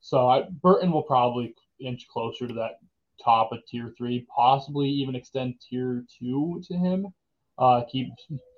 [0.00, 2.78] So I, Burton will probably inch closer to that
[3.22, 7.06] top of tier three, possibly even extend tier two to him.
[7.58, 8.08] Uh, keep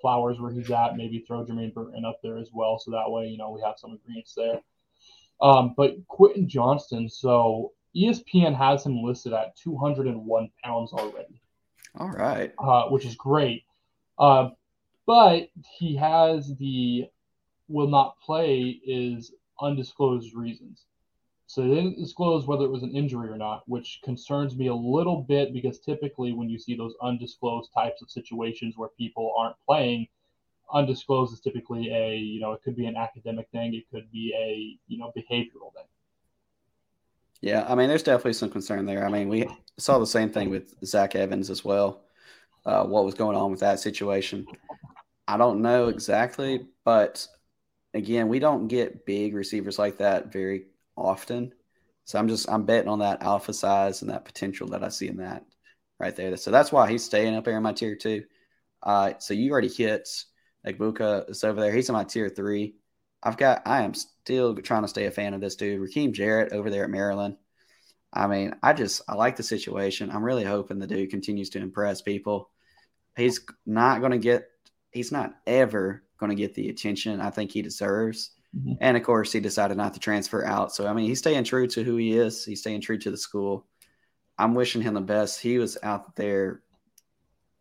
[0.01, 2.79] Flowers where he's at, maybe throw Jermaine Burton up there as well.
[2.79, 4.61] So that way, you know, we have some agreements there.
[5.41, 11.41] Um, but Quentin Johnston, so ESPN has him listed at 201 pounds already.
[11.97, 12.53] All right.
[12.59, 13.65] Uh, which is great.
[14.19, 14.51] Uh,
[15.07, 15.49] but
[15.79, 17.07] he has the
[17.69, 20.85] will not play is undisclosed reasons.
[21.47, 24.75] So they didn't disclose whether it was an injury or not, which concerns me a
[24.75, 29.57] little bit because typically when you see those undisclosed types of situations where people aren't
[29.67, 30.09] playing,
[30.73, 34.33] undisclosed is typically a you know it could be an academic thing, it could be
[34.35, 35.85] a you know behavioral thing.
[37.43, 39.05] Yeah, I mean, there's definitely some concern there.
[39.05, 42.05] I mean, we saw the same thing with Zach Evans as well.
[42.65, 44.47] Uh, what was going on with that situation?
[45.27, 47.27] I don't know exactly, but
[47.95, 51.53] again, we don't get big receivers like that very often.
[52.05, 55.09] So I'm just I'm betting on that alpha size and that potential that I see
[55.09, 55.45] in that
[55.99, 56.37] right there.
[56.37, 58.25] So that's why he's staying up there in my tier two.
[58.83, 60.09] Uh, so you already hit
[60.67, 61.73] Egbuka is over there.
[61.73, 62.75] He's in my tier three.
[63.23, 65.81] I've got I am still trying to stay a fan of this dude.
[65.81, 67.37] Rakim Jarrett over there at Maryland.
[68.13, 70.11] I mean, I just I like the situation.
[70.11, 72.51] I'm really hoping the dude continues to impress people.
[73.17, 74.49] He's not going to get.
[74.91, 78.31] He's not ever going to get the attention I think he deserves.
[78.57, 78.75] Mm-hmm.
[78.81, 80.75] And of course, he decided not to transfer out.
[80.75, 82.45] So I mean, he's staying true to who he is.
[82.45, 83.67] He's staying true to the school.
[84.39, 85.41] I'm wishing him the best.
[85.41, 86.63] He was out there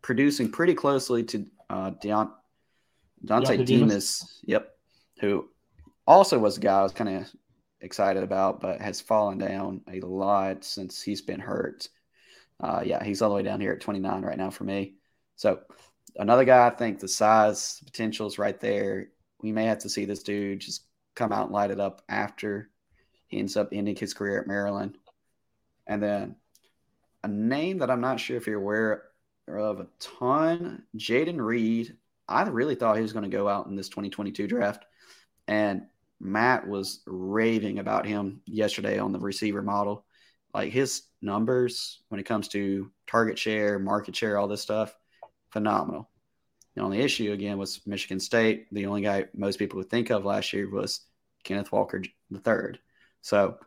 [0.01, 2.33] producing pretty closely to uh, Deont-
[3.25, 4.39] Dontay Demus.
[4.43, 4.69] Yep,
[5.19, 5.49] who
[6.05, 7.29] also was a guy I was kind of
[7.81, 11.89] excited about, but has fallen down a lot since he's been hurt.
[12.59, 14.95] Uh, yeah, he's all the way down here at 29 right now for me.
[15.35, 15.59] So
[16.15, 19.07] another guy, I think the size potential is right there.
[19.41, 22.69] We may have to see this dude just come out and light it up after
[23.27, 24.97] he ends up ending his career at Maryland.
[25.87, 26.35] And then
[27.23, 29.09] a name that I'm not sure if you're aware
[29.47, 31.97] of a ton, Jayden Reed.
[32.27, 34.85] I really thought he was going to go out in this 2022 draft.
[35.47, 35.87] And
[36.21, 40.05] Matt was raving about him yesterday on the receiver model.
[40.53, 44.95] Like his numbers when it comes to target share, market share, all this stuff,
[45.49, 46.09] phenomenal.
[46.75, 48.67] The only issue again was Michigan State.
[48.71, 51.01] The only guy most people would think of last year was
[51.43, 52.01] Kenneth Walker
[52.31, 52.79] III.
[53.21, 53.57] So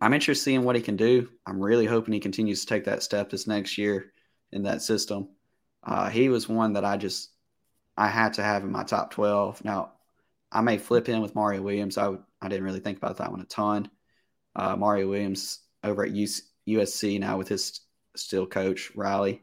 [0.00, 1.28] I'm interested in seeing what he can do.
[1.46, 4.12] I'm really hoping he continues to take that step this next year
[4.52, 5.28] in that system.
[5.82, 7.30] Uh, he was one that I just
[7.96, 9.64] I had to have in my top 12.
[9.64, 9.92] Now
[10.52, 11.98] I may flip in with Mario Williams.
[11.98, 13.90] I I didn't really think about that one a ton.
[14.56, 17.80] Uh, Mario Williams over at USC now with his
[18.16, 19.42] still coach Riley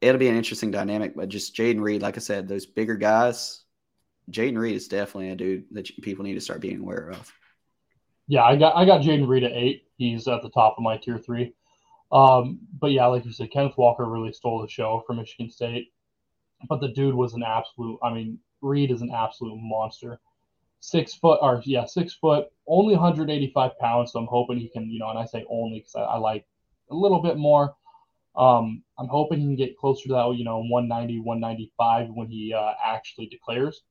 [0.00, 1.14] it'll be an interesting dynamic.
[1.14, 3.64] But just Jayden Reed, like I said, those bigger guys,
[4.30, 7.32] Jayden Reed is definitely a dude that people need to start being aware of.
[8.28, 9.84] Yeah, I got I got Jayden Reed at eight.
[9.96, 11.54] He's at the top of my tier three.
[12.12, 15.92] Um, but yeah, like you said, Kenneth Walker really stole the show for Michigan State.
[16.68, 17.98] But the dude was an absolute.
[18.02, 20.20] I mean, Reed is an absolute monster.
[20.80, 24.12] Six foot, or yeah, six foot, only 185 pounds.
[24.12, 26.46] So I'm hoping he can, you know, and I say only because I, I like
[26.90, 27.74] a little bit more.
[28.36, 32.52] Um, I'm hoping he can get closer to that, you know, 190, 195 when he
[32.52, 33.82] uh, actually declares.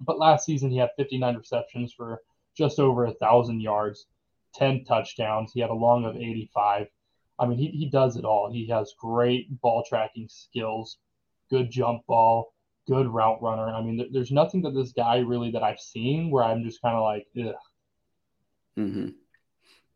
[0.00, 2.22] But last season, he had 59 receptions for
[2.56, 4.06] just over a thousand yards,
[4.54, 5.52] 10 touchdowns.
[5.52, 6.88] He had a long of 85.
[7.38, 8.50] I mean, he, he does it all.
[8.50, 10.98] He has great ball tracking skills,
[11.50, 12.52] good jump ball,
[12.88, 13.68] good route runner.
[13.68, 16.82] I mean, th- there's nothing that this guy really that I've seen where I'm just
[16.82, 17.54] kind of like, ugh.
[18.78, 19.08] Mm-hmm.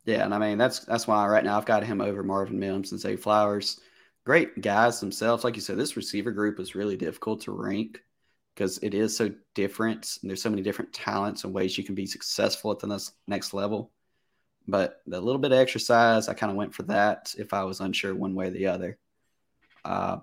[0.05, 2.91] Yeah, and I mean that's that's why right now I've got him over Marvin Mims
[2.91, 3.81] and Zay Flowers.
[4.25, 5.77] Great guys themselves, like you said.
[5.79, 8.01] This receiver group is really difficult to rank
[8.55, 10.19] because it is so different.
[10.21, 13.55] And there's so many different talents and ways you can be successful at the next
[13.55, 13.93] level.
[14.69, 17.81] But the little bit of exercise, I kind of went for that if I was
[17.81, 18.99] unsure one way or the other.
[19.85, 20.19] Uh,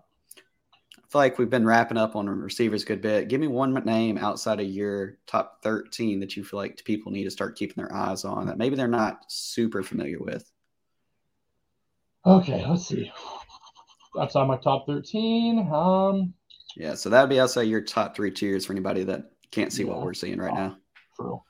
[1.10, 3.30] feel like we've been wrapping up on receivers a good bit.
[3.30, 7.24] Give me one name outside of your top 13 that you feel like people need
[7.24, 10.50] to start keeping their eyes on that maybe they're not super familiar with.
[12.26, 13.12] Okay, let's see.
[14.20, 15.68] outside my top 13.
[15.72, 16.34] Um,
[16.76, 19.84] yeah, so that would be outside your top three tiers for anybody that can't see
[19.84, 19.90] yeah.
[19.90, 20.78] what we're seeing right now.
[21.16, 21.42] True.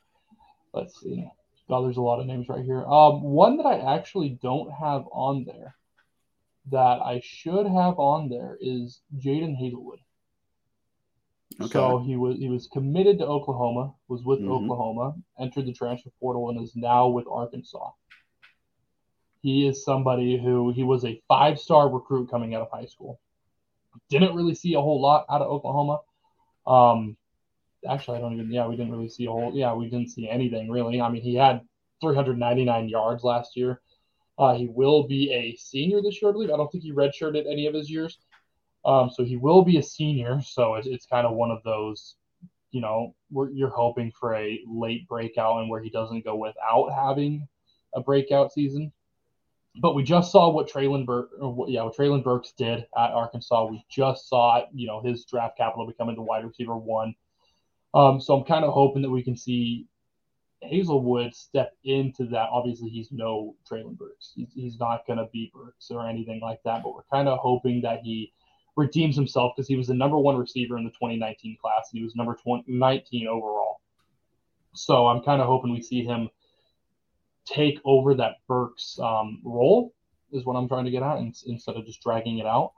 [0.74, 1.30] Let's see.
[1.68, 2.86] God, there's a lot of names right here.
[2.86, 5.76] Um, one that I actually don't have on there
[6.72, 10.00] that I should have on there is Jadon Haselwood.
[11.62, 11.74] Okay.
[11.74, 14.52] So he was he was committed to Oklahoma, was with mm-hmm.
[14.52, 17.92] Oklahoma, entered the transfer portal, and is now with Arkansas.
[19.42, 23.20] He is somebody who he was a five star recruit coming out of high school.
[24.10, 26.00] Didn't really see a whole lot out of Oklahoma.
[26.66, 27.18] Um,
[27.90, 28.52] actually, I don't even.
[28.52, 29.52] Yeah, we didn't really see a whole.
[29.54, 31.02] Yeah, we didn't see anything really.
[31.02, 31.62] I mean, he had
[32.02, 33.82] 399 yards last year.
[34.40, 36.50] Uh, he will be a senior this year, I believe.
[36.50, 38.20] I don't think he redshirted any of his years.
[38.86, 40.42] Um, so he will be a senior.
[40.42, 42.16] So it's, it's kind of one of those,
[42.72, 46.88] you know, where you're hoping for a late breakout and where he doesn't go without
[46.96, 47.46] having
[47.94, 48.94] a breakout season.
[49.82, 51.32] But we just saw what Treylon Burke,
[51.68, 53.66] yeah, what Treylon Burks did at Arkansas.
[53.66, 57.14] We just saw, you know, his draft capital becoming the wide receiver one.
[57.94, 59.89] Um, so I'm kind of hoping that we can see
[60.64, 62.50] Haselwood step into that.
[62.52, 64.34] Obviously, he's no Treylon Burks.
[64.36, 66.84] He's, he's not going to be Burks or anything like that.
[66.84, 68.34] But we're kind of hoping that he
[68.76, 72.04] redeems himself because he was the number one receiver in the 2019 class and he
[72.04, 73.82] was number 20, 19 overall.
[74.74, 76.30] So I'm kind of hoping we see him
[77.46, 79.94] take over that Burks um, role
[80.32, 82.74] is what I'm trying to get at instead of just dragging it out.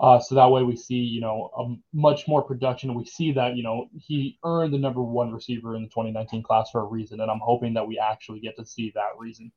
[0.00, 2.94] Uh, so that way we see, you know, a much more production.
[2.94, 6.70] We see that, you know, he earned the number one receiver in the 2019 class
[6.70, 9.50] for a reason, and I'm hoping that we actually get to see that reason.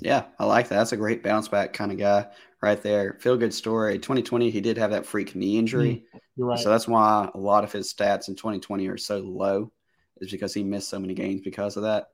[0.00, 0.76] Yeah, I like that.
[0.76, 2.26] That's a great bounce back kind of guy
[2.60, 3.16] right there.
[3.20, 3.98] Feel good story.
[3.98, 6.04] 2020, he did have that freak knee injury.
[6.14, 6.58] Mm, you're right.
[6.58, 9.72] So that's why a lot of his stats in 2020 are so low,
[10.18, 12.08] is because he missed so many games because of that.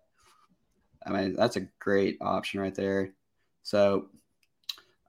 [1.04, 3.12] I mean, that's a great option right there.
[3.62, 4.06] So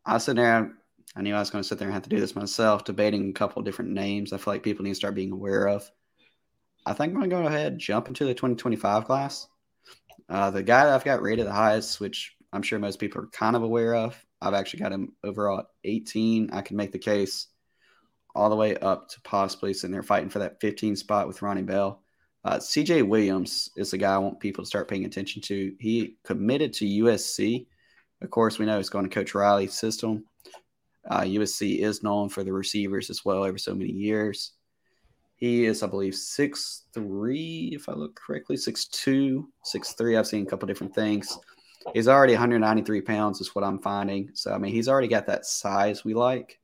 [0.05, 0.73] I sit there,
[1.15, 3.29] I knew I was going to sit there and have to do this myself, debating
[3.29, 5.89] a couple different names I feel like people need to start being aware of.
[6.85, 9.47] I think I'm going to go ahead and jump into the 2025 class.
[10.29, 13.27] Uh, the guy that I've got rated the highest, which I'm sure most people are
[13.27, 16.51] kind of aware of, I've actually got him overall at 18.
[16.53, 17.47] I can make the case
[18.35, 21.63] all the way up to possibly sitting there fighting for that 15 spot with Ronnie
[21.63, 22.03] Bell.
[22.43, 25.73] Uh, CJ Williams is the guy I want people to start paying attention to.
[25.79, 27.67] He committed to USC.
[28.21, 30.25] Of course, we know he's going to Coach Riley's system.
[31.07, 34.53] Uh, USC is known for the receivers as well over so many years.
[35.35, 40.17] He is, I believe, six three, if I look correctly, six two, six three.
[40.17, 41.37] I've seen a couple different things.
[41.93, 44.31] He's already 193 pounds, is what I'm finding.
[44.33, 46.59] So, I mean, he's already got that size we like.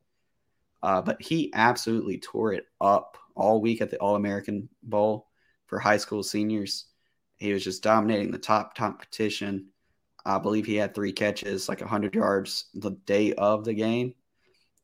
[0.84, 5.28] Uh, but he absolutely tore it up all week at the All American Bowl
[5.68, 6.86] for high school seniors.
[7.38, 9.68] He was just dominating the top competition.
[10.26, 14.14] I believe he had three catches, like 100 yards the day of the game.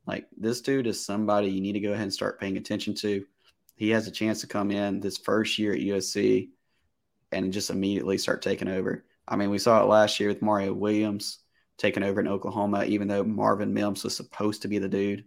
[0.06, 3.26] Like this dude is somebody you need to go ahead and start paying attention to.
[3.76, 6.49] He has a chance to come in this first year at USC
[7.32, 9.06] and just immediately start taking over.
[9.28, 11.39] I mean, we saw it last year with Mario Williams
[11.78, 15.26] taking over in Oklahoma, even though Marvin Mims was supposed to be the dude.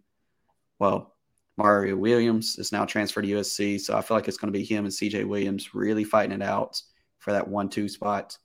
[0.79, 1.15] Well,
[1.57, 4.65] Mario Williams is now transferred to USC, so I feel like it's going to be
[4.65, 6.83] him and CJ Williams really fighting it out
[7.19, 8.37] for that one-two spot.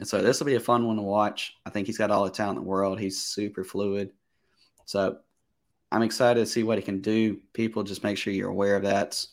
[0.00, 1.54] And so this will be a fun one to watch.
[1.66, 2.98] I think he's got all the talent in the world.
[2.98, 4.10] He's super fluid.
[4.84, 5.18] So
[5.90, 7.38] I'm excited to see what he can do.
[7.52, 9.24] People, just make sure you're aware of that.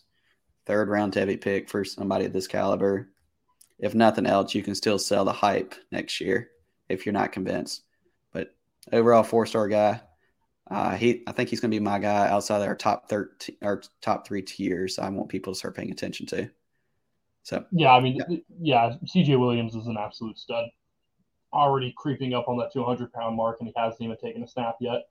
[0.66, 3.10] Third round heavy pick for somebody of this caliber.
[3.80, 6.50] If nothing else, you can still sell the hype next year
[6.89, 7.84] if you're not convinced.
[8.34, 8.54] But
[8.91, 10.02] overall, four star guy.
[10.70, 13.56] Uh, he, I think he's going to be my guy outside of our top thirteen,
[13.64, 15.00] our top three tiers.
[15.00, 16.50] I want people to start paying attention to.
[17.43, 20.66] So yeah, I mean, yeah, yeah CJ Williams is an absolute stud.
[21.52, 24.76] Already creeping up on that 200 pound mark, and he hasn't even taken a snap
[24.80, 25.08] yet.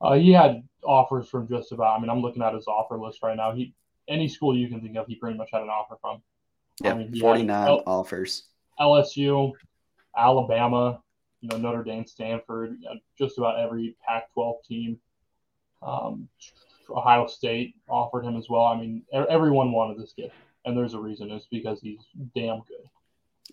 [0.00, 1.96] Uh, he had offers from just about.
[1.96, 3.52] I mean, I'm looking at his offer list right now.
[3.52, 3.74] He
[4.08, 6.22] any school you can think of, he pretty much had an offer from.
[6.82, 8.44] Yeah, I mean, 49 L- offers.
[8.80, 9.52] LSU,
[10.16, 11.00] Alabama,
[11.40, 12.78] you know Notre Dame, Stanford,
[13.18, 14.98] just about every Pac-12 team.
[15.82, 16.28] Um,
[16.90, 18.64] Ohio State offered him as well.
[18.64, 20.30] I mean, everyone wanted this kid,
[20.64, 21.30] and there's a reason.
[21.30, 22.00] It's because he's
[22.34, 22.88] damn good.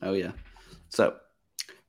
[0.02, 0.32] Oh yeah.
[0.90, 1.16] So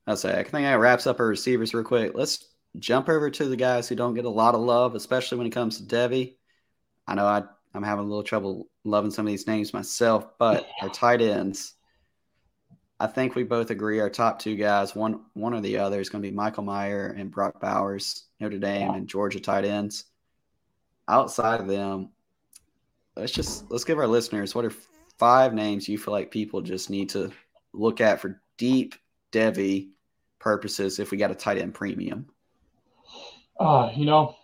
[0.06, 2.12] I'll say I think that wraps up our receivers real quick.
[2.14, 2.44] Let's
[2.78, 5.52] jump over to the guys who don't get a lot of love, especially when it
[5.52, 6.36] comes to Devy.
[7.06, 7.42] I know I,
[7.74, 11.74] I'm having a little trouble loving some of these names myself, but our tight ends,
[12.98, 16.08] I think we both agree our top two guys, one one or the other, is
[16.08, 20.04] going to be Michael Mayer and Brock Bowers, Notre Dame and Georgia tight ends.
[21.08, 22.10] Outside of them,
[23.14, 24.72] let's just let's give our listeners what are
[25.18, 27.30] five names you feel like people just need to
[27.72, 28.94] look at for deep
[29.32, 29.90] Devy
[30.38, 32.26] purposes if we got a tight end premium.
[33.58, 34.36] Uh, you know,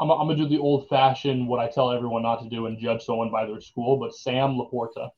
[0.00, 2.78] I'm, I'm gonna do the old fashioned what I tell everyone not to do and
[2.78, 5.10] judge someone by their school, but Sam LaPorta.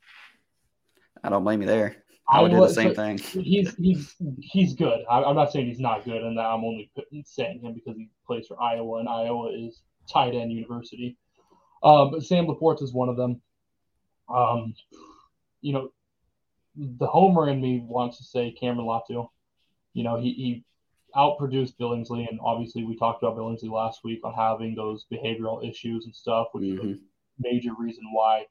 [1.23, 1.97] I don't blame you there.
[2.31, 3.19] I would do the same thing.
[3.19, 5.05] He's he's he's good.
[5.11, 6.91] I, am not saying he's not good, and that I'm only
[7.25, 11.17] saying him because he plays for Iowa, and Iowa is tight end university.
[11.83, 13.41] Um, but Sam LaPorta is one of them.
[14.29, 14.75] Um,
[15.63, 15.93] you know,
[16.77, 19.29] the homer in me wants to say Cameron Latu.
[19.95, 20.65] You know, he, he
[21.19, 26.05] outproduced Billingsley, and obviously we talked about Billingsley last week on having those behavioral issues
[26.05, 26.91] and stuff, which mm-hmm.
[26.91, 27.01] is a
[27.41, 28.47] major reason why.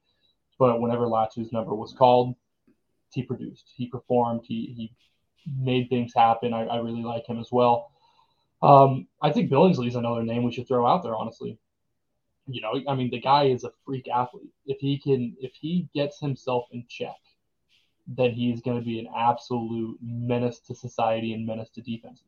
[0.59, 2.35] But whenever Latu's number was called,
[3.13, 4.93] he produced, he performed, he he
[5.59, 6.53] made things happen.
[6.53, 7.91] I, I really like him as well.
[8.61, 11.57] Um, I think Billingsley is another name we should throw out there, honestly.
[12.47, 14.51] You know, I mean, the guy is a freak athlete.
[14.65, 17.15] If he can, if he gets himself in check,
[18.07, 22.26] then he's going to be an absolute menace to society and menace to defenses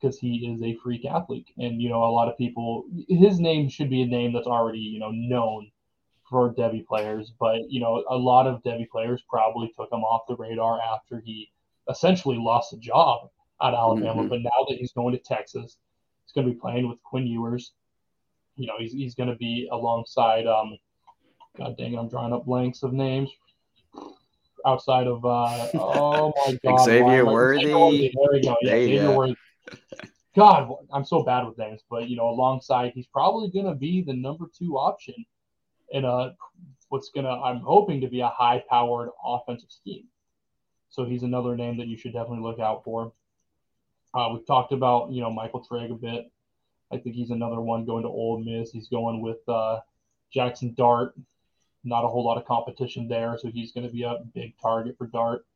[0.00, 1.48] because he is a freak athlete.
[1.58, 4.78] And, you know, a lot of people, his name should be a name that's already,
[4.78, 5.70] you know, known
[6.28, 7.32] for Devy players.
[7.38, 11.20] But, you know, a lot of Devy players probably took him off the radar after
[11.20, 11.50] he
[11.88, 13.30] essentially lost a job
[13.62, 14.22] at Alabama.
[14.22, 14.28] Mm-hmm.
[14.28, 15.76] But now that he's going to Texas,
[16.24, 17.72] he's going to be playing with Quinn Ewers.
[18.56, 20.78] You know, he's, he's going to be alongside, um,
[21.56, 23.30] God dang it, I'm drawing up blanks of names
[24.66, 26.84] outside of, uh, oh my God.
[26.84, 27.66] Xavier Worthy.
[27.66, 28.56] There we go.
[28.62, 29.36] Yeah, Xavier Worthy
[30.36, 34.02] God, I'm so bad with names, but you know, alongside, he's probably going to be
[34.02, 35.26] the number two option
[35.90, 36.34] in a
[36.88, 40.04] what's going to, I'm hoping to be a high powered offensive scheme.
[40.90, 43.12] So he's another name that you should definitely look out for.
[44.12, 46.30] Uh, we've talked about, you know, Michael Trigg a bit.
[46.92, 48.72] I think he's another one going to Ole Miss.
[48.72, 49.80] He's going with uh,
[50.32, 51.14] Jackson Dart.
[51.84, 54.98] Not a whole lot of competition there, so he's going to be a big target
[54.98, 55.46] for Dart.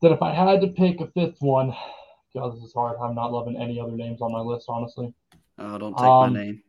[0.00, 1.74] Then, if I had to pick a fifth one,
[2.34, 2.96] God, this is hard.
[3.00, 5.12] I'm not loving any other names on my list, honestly.
[5.58, 6.62] Oh, don't take um, my name.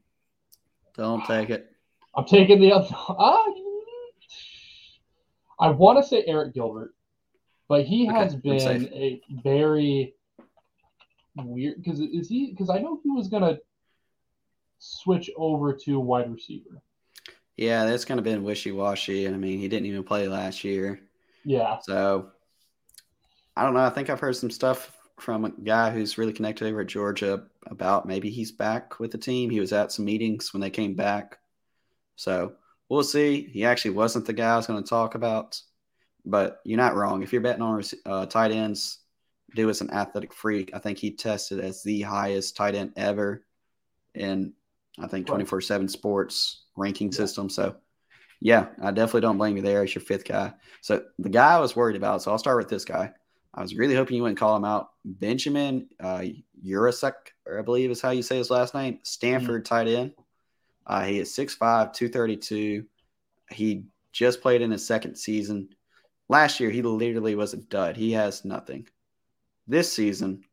[0.95, 1.71] Don't take it.
[2.15, 2.93] I'm taking the other.
[3.07, 3.37] Uh,
[5.59, 6.93] I want to say Arik Gilbert,
[7.69, 10.13] but he okay, has been a very
[11.37, 13.57] weird because is he because I know he was gonna
[14.79, 16.81] switch over to wide receiver.
[17.55, 20.63] Yeah, that's kind of been wishy washy, and I mean he didn't even play last
[20.63, 20.99] year.
[21.45, 21.79] Yeah.
[21.81, 22.31] So
[23.55, 23.85] I don't know.
[23.85, 24.91] I think I've heard some stuff
[25.23, 29.17] from a guy who's really connected over at Georgia about maybe he's back with the
[29.17, 29.49] team.
[29.49, 31.37] He was at some meetings when they came back.
[32.17, 32.53] So
[32.89, 33.47] we'll see.
[33.51, 35.61] He actually wasn't the guy I was going to talk about,
[36.25, 37.23] but you're not wrong.
[37.23, 38.99] If you're betting on uh, tight ends,
[39.55, 40.71] do as an athletic freak.
[40.73, 43.45] I think he tested as the highest tight end ever
[44.13, 44.51] in,
[44.99, 47.17] I think, 24 7 sports ranking yeah.
[47.17, 47.49] system.
[47.49, 47.77] So,
[48.41, 50.51] yeah, I definitely don't blame you there as your fifth guy.
[50.81, 53.13] So, the guy I was worried about, so I'll start with this guy.
[53.53, 54.89] I was really hoping you wouldn't call him out.
[55.05, 56.23] Benjamin uh,
[56.65, 57.13] Yurosek,
[57.45, 59.75] or I believe is how you say his last name, Stanford mm-hmm.
[59.75, 60.13] tight end.
[60.87, 62.85] Uh, he is 6'5, 232.
[63.51, 65.69] He just played in his second season.
[66.29, 67.95] Last year, he literally was a dud.
[67.95, 68.87] He has nothing.
[69.67, 70.43] This season,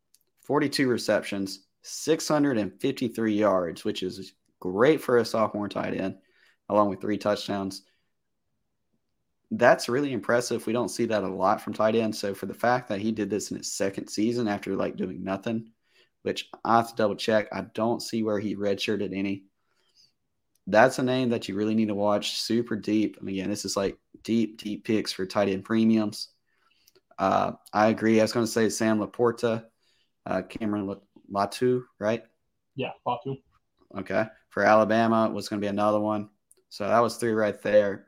[0.42, 6.16] 42 receptions, 653 yards, which is great for a sophomore tight end,
[6.68, 7.82] along with three touchdowns
[9.50, 10.66] that's really impressive.
[10.66, 12.14] We don't see that a lot from tight end.
[12.14, 15.24] So for the fact that he did this in his second season after like doing
[15.24, 15.72] nothing,
[16.22, 19.44] which I have to double check, I don't see where he redshirted any.
[20.66, 23.16] That's a name that you really need to watch super deep.
[23.18, 26.28] And again, this is like deep, deep picks for tight end premiums.
[27.18, 28.20] Uh, I agree.
[28.20, 29.64] I was going to say Sam LaPorta,
[30.26, 30.94] uh, Cameron
[31.32, 32.22] Latu, right?
[32.76, 33.38] Yeah, Latu.
[33.98, 34.26] Okay.
[34.50, 36.28] For Alabama was going to be another one.
[36.68, 38.06] So that was three right there.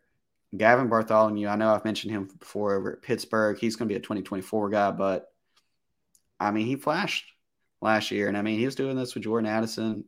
[0.57, 3.59] Gavin Bartholomew, I know I've mentioned him before over at Pittsburgh.
[3.59, 5.33] He's going to be a 2024 guy, but
[6.39, 7.33] I mean, he flashed
[7.81, 8.29] last year.
[8.29, 10.05] And I mean, he was doing this with Jordan Addison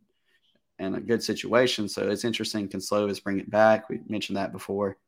[0.79, 1.89] in a good situation.
[1.89, 2.69] So it's interesting.
[2.69, 3.89] Can Slovis bring it back?
[3.89, 4.99] We mentioned that before.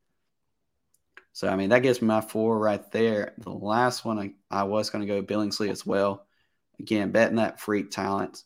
[1.33, 3.35] So, I mean, that gives me my four right there.
[3.39, 6.27] The last one, I, I was going to go Billingsley as well.
[6.81, 8.43] Again, betting that freak talent.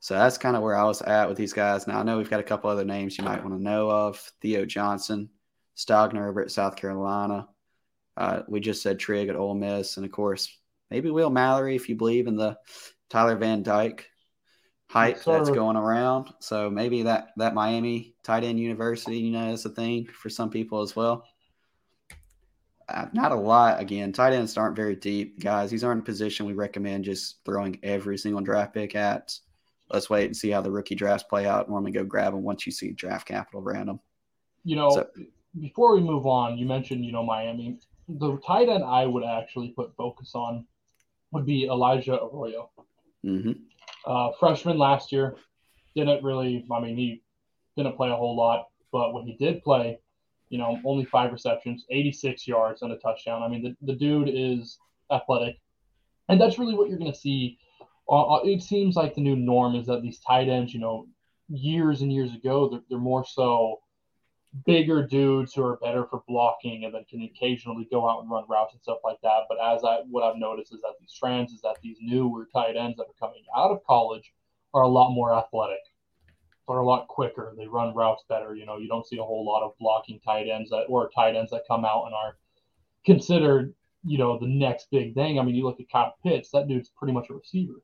[0.00, 1.86] So that's kind of where I was at with these guys.
[1.86, 4.18] Now, I know we've got a couple other names you might want to know of.
[4.42, 5.30] Theo Johnson
[5.76, 7.48] Stogner over at South Carolina.
[8.16, 10.56] Uh, we just said Trigg at Ole Miss, and of course,
[10.90, 12.56] maybe Will Mallory if you believe in the
[13.10, 14.06] Tyler Van Dyke
[14.88, 16.32] hype yes, that's going around.
[16.40, 20.50] So maybe that that Miami tight end university, you know, is a thing for some
[20.50, 21.24] people as well.
[22.88, 23.80] Uh, not a lot.
[23.80, 25.70] Again, tight ends aren't very deep, guys.
[25.70, 29.36] These aren't a position we recommend just throwing every single draft pick at.
[29.90, 31.68] Let's wait and see how the rookie drafts play out.
[31.68, 34.00] Normally, go grab them once you see draft capital random.
[34.64, 35.08] You know, so,
[35.60, 37.78] before we move on, you mentioned, you know, Miami.
[38.08, 40.66] The tight end I would actually put focus on
[41.32, 42.70] would be Elijah Arroyo.
[43.24, 43.52] Mm-hmm.
[44.06, 45.36] Uh, freshman last year
[45.96, 46.66] didn't really.
[46.70, 47.22] I mean, he
[47.76, 49.98] didn't play a whole lot, but when he did play,
[50.48, 53.42] you know, only five receptions, 86 yards, and a touchdown.
[53.42, 54.78] I mean, the, the dude is
[55.10, 55.56] athletic,
[56.28, 57.58] and that's really what you're going to see.
[58.08, 61.06] Uh, uh, it seems like the new norm is that these tight ends, you know,
[61.48, 63.80] years and years ago, they're, they're more so
[64.66, 68.44] bigger dudes who are better for blocking and then can occasionally go out and run
[68.48, 69.42] routes and stuff like that.
[69.48, 72.76] But as I what I've noticed is that these trends is that these newer tight
[72.76, 74.32] ends that are coming out of college
[74.72, 75.80] are a lot more athletic.
[76.68, 77.54] They're a lot quicker.
[77.56, 78.54] They run routes better.
[78.54, 81.36] You know, you don't see a whole lot of blocking tight ends that or tight
[81.36, 82.36] ends that come out and are
[83.04, 83.74] considered,
[84.04, 85.38] you know, the next big thing.
[85.38, 87.82] I mean, you look at Kyle Pitts, that dude's pretty much a receiver.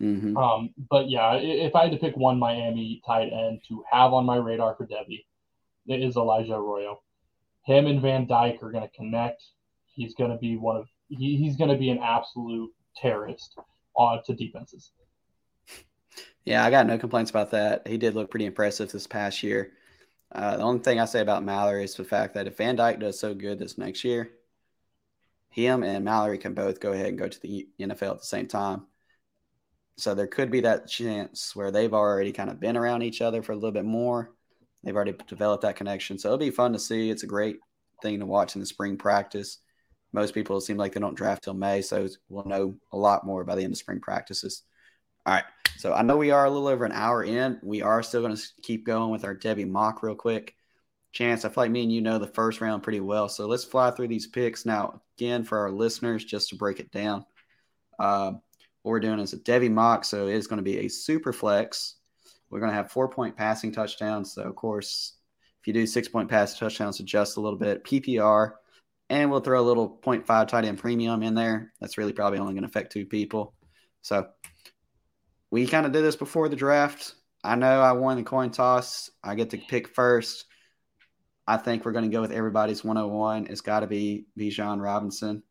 [0.00, 0.34] Mm-hmm.
[0.36, 4.24] Um, but yeah, if I had to pick one Miami tight end to have on
[4.24, 5.24] my radar for Devy, it
[5.92, 7.00] is Elijah Arroyo.
[7.64, 9.42] Him and Van Dyke are going to connect.
[9.86, 13.58] He's going to be one of he, he's going to be an absolute terrorist
[13.98, 14.92] uh, to defenses.
[16.44, 17.86] Yeah, I got no complaints about that.
[17.86, 19.72] He did look pretty impressive this past year.
[20.32, 23.00] Uh, the only thing I say about Mallory is the fact that if Van Dyke
[23.00, 24.30] does so good this next year,
[25.50, 28.46] him and Mallory can both go ahead and go to the NFL at the same
[28.46, 28.86] time.
[29.96, 33.42] So there could be that chance where they've already kind of been around each other
[33.42, 34.32] for a little bit more.
[34.82, 36.18] They've already developed that connection.
[36.18, 37.10] So it'll be fun to see.
[37.10, 37.58] It's a great
[38.02, 39.58] thing to watch in the spring practice.
[40.12, 43.44] Most people seem like they don't draft till May, so we'll know a lot more
[43.44, 44.62] by the end of spring practices.
[45.26, 45.44] All right.
[45.76, 47.58] So I know we are a little over an hour in.
[47.62, 50.54] We are still going to keep going with our Devy mock real quick.
[51.12, 53.28] Chance, I feel like me and you know the first round pretty well.
[53.28, 54.64] So let's fly through these picks.
[54.64, 57.24] Now, again, for our listeners, just to break it down,
[57.98, 58.32] uh,
[58.82, 60.04] what we're doing is a Devy mock.
[60.04, 61.96] So it is going to be a super flex.
[62.50, 64.32] We're going to have four point passing touchdowns.
[64.32, 65.14] So, of course,
[65.60, 67.84] if you do six point pass touchdowns, adjust a little bit.
[67.84, 68.52] PPR,
[69.08, 71.72] and we'll throw a little 0.5 tight end premium in there.
[71.80, 73.54] That's really probably only going to affect two people.
[74.02, 74.28] So,
[75.50, 77.14] we kind of did this before the draft.
[77.42, 79.10] I know I won the coin toss.
[79.24, 80.44] I get to pick first.
[81.46, 83.46] I think we're going to go with everybody's 101.
[83.48, 85.42] It's got to be Bijan Robinson.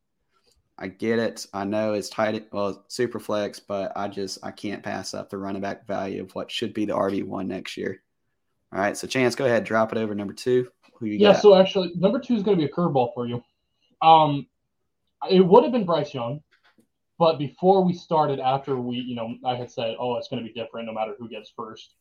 [0.82, 1.46] I get it.
[1.54, 5.38] I know it's tight, well, super flex, but I just I can't pass up the
[5.38, 8.02] running back value of what should be the RB one next year.
[8.72, 10.70] All right, so Chance, go ahead, drop it over number two.
[11.00, 11.42] Who you yeah, got?
[11.42, 13.44] so actually, number two is going to be a curveball for you.
[14.02, 14.48] Um,
[15.30, 16.42] it would have been Bryce Young,
[17.18, 20.48] but before we started, after we, you know, I had said, oh, it's going to
[20.48, 21.94] be different no matter who gets first.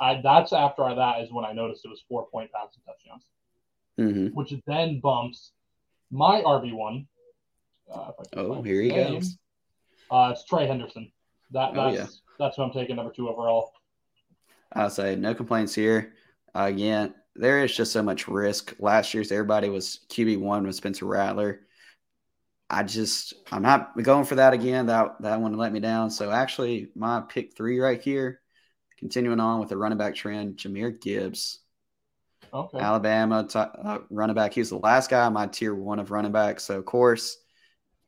[0.00, 3.24] I, that's after that is when I noticed it was four point passing touchdowns,
[4.00, 4.34] mm-hmm.
[4.34, 5.52] which then bumps
[6.10, 7.06] my RB one
[7.92, 9.14] uh, oh, here he name.
[9.14, 9.38] goes.
[10.10, 11.10] Uh, it's Trey Henderson.
[11.50, 12.06] That that's oh, yeah.
[12.38, 13.72] that's what I'm taking number two overall.
[14.72, 16.14] I'll say no complaints here.
[16.54, 18.74] Uh, again, there is just so much risk.
[18.78, 21.60] Last year's everybody was QB one with Spencer Rattler.
[22.70, 24.86] I just I'm not going for that again.
[24.86, 26.10] That that one let me down.
[26.10, 28.40] So actually, my pick three right here,
[28.98, 31.60] continuing on with the running back trend, Jahmyr Gibbs.
[32.52, 32.78] Okay.
[32.78, 34.54] Alabama t- uh, running back.
[34.54, 36.60] He was the last guy on my tier one of running back.
[36.60, 37.38] So of course,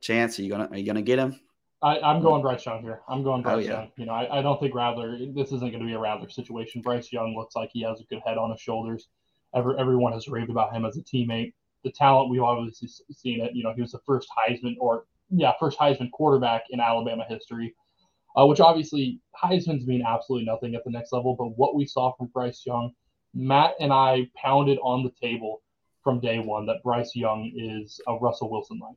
[0.07, 1.40] Chance, are you gonna are you gonna get him?
[1.82, 3.00] I, am going Bryce Young here.
[3.09, 3.70] I'm going Bryce oh, yeah.
[3.70, 3.90] Young.
[3.96, 5.18] You know, I, I don't think Rattler.
[5.18, 6.80] This isn't going to be a Rattler situation.
[6.80, 9.09] Bryce Young looks like he has a good head on his shoulders.
[9.54, 11.52] Every, everyone has raved about him as a teammate.
[11.82, 12.82] The talent we've always
[13.12, 13.52] seen it.
[13.54, 17.74] You know, he was the first Heisman or yeah, first Heisman quarterback in Alabama history.
[18.38, 21.34] Uh, which obviously Heisman's mean absolutely nothing at the next level.
[21.36, 22.92] But what we saw from Bryce Young,
[23.34, 25.62] Matt and I pounded on the table
[26.04, 28.96] from day one that Bryce Young is a Russell Wilson like.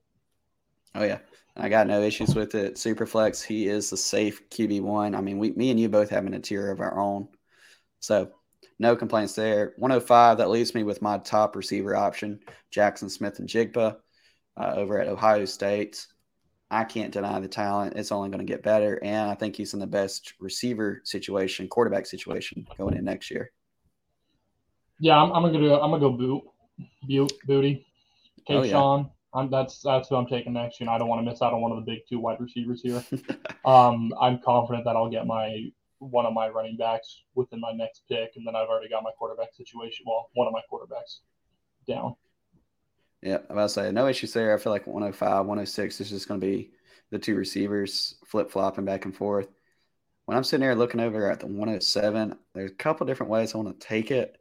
[0.95, 1.19] Oh yeah,
[1.55, 2.75] I got no issues with it.
[2.75, 5.15] Superflex, he is the safe QB one.
[5.15, 7.27] I mean, we, me and you both have an interior of our own,
[7.99, 8.31] so
[8.79, 9.73] no complaints there.
[9.77, 10.37] 105.
[10.37, 12.39] That leaves me with my top receiver option,
[12.71, 13.97] Jackson Smith-Njigba,
[14.57, 16.07] uh, over at Ohio State.
[16.71, 17.97] I can't deny the talent.
[17.97, 21.67] It's only going to get better, and I think he's in the best receiver situation,
[21.67, 23.51] quarterback situation going in next year.
[24.99, 25.81] Yeah, I'm, I'm gonna go.
[25.81, 26.43] I'm gonna go boot,
[27.07, 27.87] boot, booty.
[28.41, 28.71] Okay, oh, yeah.
[28.71, 29.09] Sean.
[29.33, 30.79] I'm, that's that's who I'm taking next.
[30.79, 32.39] You know, I don't want to miss out on one of the big two wide
[32.39, 33.03] receivers here.
[33.65, 38.03] um, I'm confident that I'll get my one of my running backs within my next
[38.09, 40.05] pick, and then I've already got my quarterback situation.
[40.07, 41.19] Well, one of my quarterbacks
[41.87, 42.15] down.
[43.21, 44.53] Yeah, I was say no issues there.
[44.53, 46.71] I feel like 105, 106 is just going to be
[47.11, 49.49] the two receivers flip flopping back and forth.
[50.25, 53.57] When I'm sitting there looking over at the 107, there's a couple different ways I
[53.57, 54.38] want to take it.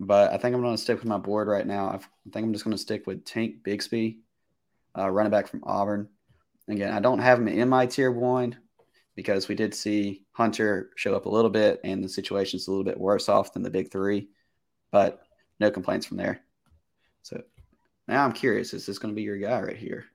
[0.00, 1.88] But I think I'm going to stick with my board right now.
[1.88, 1.98] I
[2.30, 4.18] think I'm just going to stick with Tank Bigsby,
[4.98, 6.08] uh, running back from Auburn.
[6.68, 8.56] Again, I don't have him in my tier one
[9.14, 12.84] because we did see Hunter show up a little bit and the situation's a little
[12.84, 14.28] bit worse off than the big three,
[14.90, 15.22] but
[15.60, 16.40] no complaints from there.
[17.22, 17.42] So
[18.08, 20.06] now I'm curious, is this going to be your guy right here?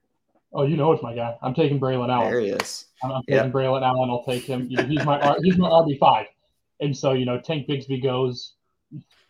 [0.52, 1.36] Oh, you know it's my guy.
[1.42, 2.30] I'm taking Braylon Allen.
[2.30, 2.86] There he is.
[3.04, 3.52] I'm, I'm taking yep.
[3.52, 4.10] Braylon Allen.
[4.10, 4.66] I'll take him.
[4.68, 6.26] You know, he's my he's my RB five,
[6.80, 8.54] and so you know Tank Bigsby goes.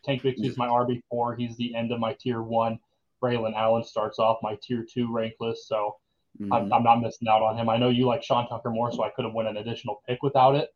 [0.04, 1.36] Tank Bigsby's my RB four.
[1.36, 2.78] He's the end of my tier one.
[3.22, 5.96] Braylon Allen starts off my tier two rank list, so
[6.40, 6.52] mm-hmm.
[6.52, 7.68] I'm, I'm, not missing out on him.
[7.68, 10.22] I know you like Sean Tucker more, so I could have won an additional pick
[10.22, 10.70] without it,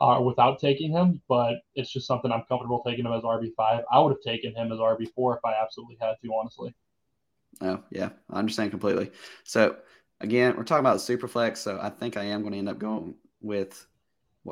[0.00, 1.22] uh, without taking him.
[1.28, 3.84] But it's just something I'm comfortable taking him as RB five.
[3.92, 6.74] I would have taken him as RB four if I absolutely had to, honestly.
[7.60, 9.12] Oh yeah, I understand completely.
[9.44, 9.76] So
[10.20, 12.68] again, we're talking about the super flex, so I think I am going to end
[12.68, 13.86] up going with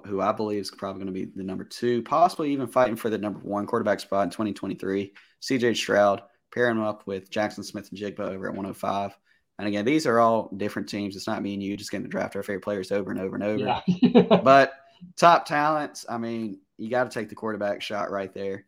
[0.07, 3.11] who I believe is probably going to be the number two, possibly even fighting for
[3.11, 5.13] the number one quarterback spot in 2023.
[5.43, 6.23] CJ Stroud,
[6.53, 9.17] pairing him up with Jackson Smith-Njigba over at 105.
[9.59, 11.15] And again, these are all different teams.
[11.15, 13.35] It's not me and you just getting to draft our favorite players over and over
[13.37, 13.83] and over.
[13.97, 14.39] Yeah.
[14.43, 14.75] but
[15.17, 18.65] top talents, I mean, you got to take the quarterback shot right there.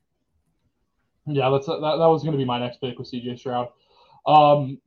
[1.26, 3.68] Yeah, that's that, that was going to be my next pick with CJ Stroud.
[4.26, 4.78] Um,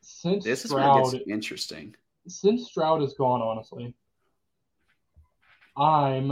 [0.00, 1.94] since this Stroud, is interesting.
[2.26, 3.94] Since Stroud is gone, honestly,
[5.76, 6.30] I'm.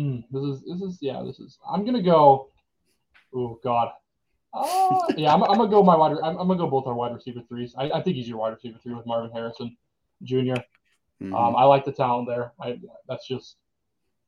[0.00, 1.22] Hmm, this is this is yeah.
[1.24, 1.58] This is.
[1.68, 2.50] I'm gonna go.
[3.34, 3.90] Oh God.
[4.52, 6.16] Uh, yeah, I'm, I'm gonna go my wide.
[6.22, 7.74] I'm, I'm, gonna go both our wide receiver threes.
[7.76, 9.76] I, I think he's your wide receiver three with Marvin Harrison
[10.22, 10.34] Jr.
[11.22, 11.34] Mm-hmm.
[11.34, 12.52] Um, I like the talent there.
[12.60, 13.56] I that's just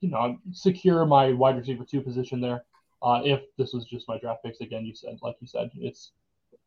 [0.00, 2.64] you know secure my wide receiver two position there.
[3.02, 6.12] Uh, if this was just my draft picks again, you said like you said, it's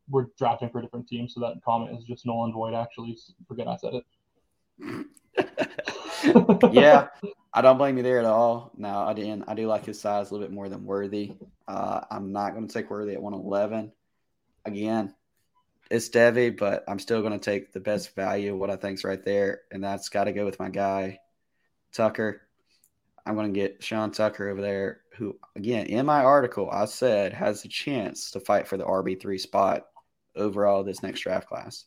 [0.08, 2.74] we're drafting for different teams, so that comment is just null and void.
[2.74, 5.06] Actually, forget I said it.
[6.72, 7.08] yeah,
[7.52, 8.72] I don't blame you there at all.
[8.76, 9.44] Now, I didn't.
[9.48, 11.32] I do like his size a little bit more than Worthy.
[11.66, 13.92] Uh, I'm not going to take Worthy at 111.
[14.64, 15.14] Again,
[15.90, 19.22] it's Devy, but I'm still going to take the best value, what I think's right
[19.24, 21.18] there, and that's got to go with my guy,
[21.92, 22.42] Tucker.
[23.26, 27.32] I'm going to get Sean Tucker over there, who, again, in my article, I said
[27.32, 29.86] has a chance to fight for the RB3 spot
[30.36, 31.84] overall this next draft class.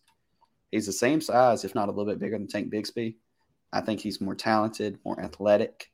[0.71, 3.15] He's the same size, if not a little bit bigger than Tank Bigsby.
[3.73, 5.91] I think he's more talented, more athletic.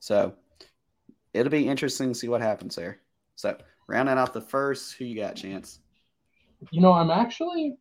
[0.00, 0.34] So
[1.32, 3.00] it'll be interesting to see what happens there.
[3.36, 5.78] So rounding out the first, who you got, Chance?
[6.70, 7.76] You know, I'm actually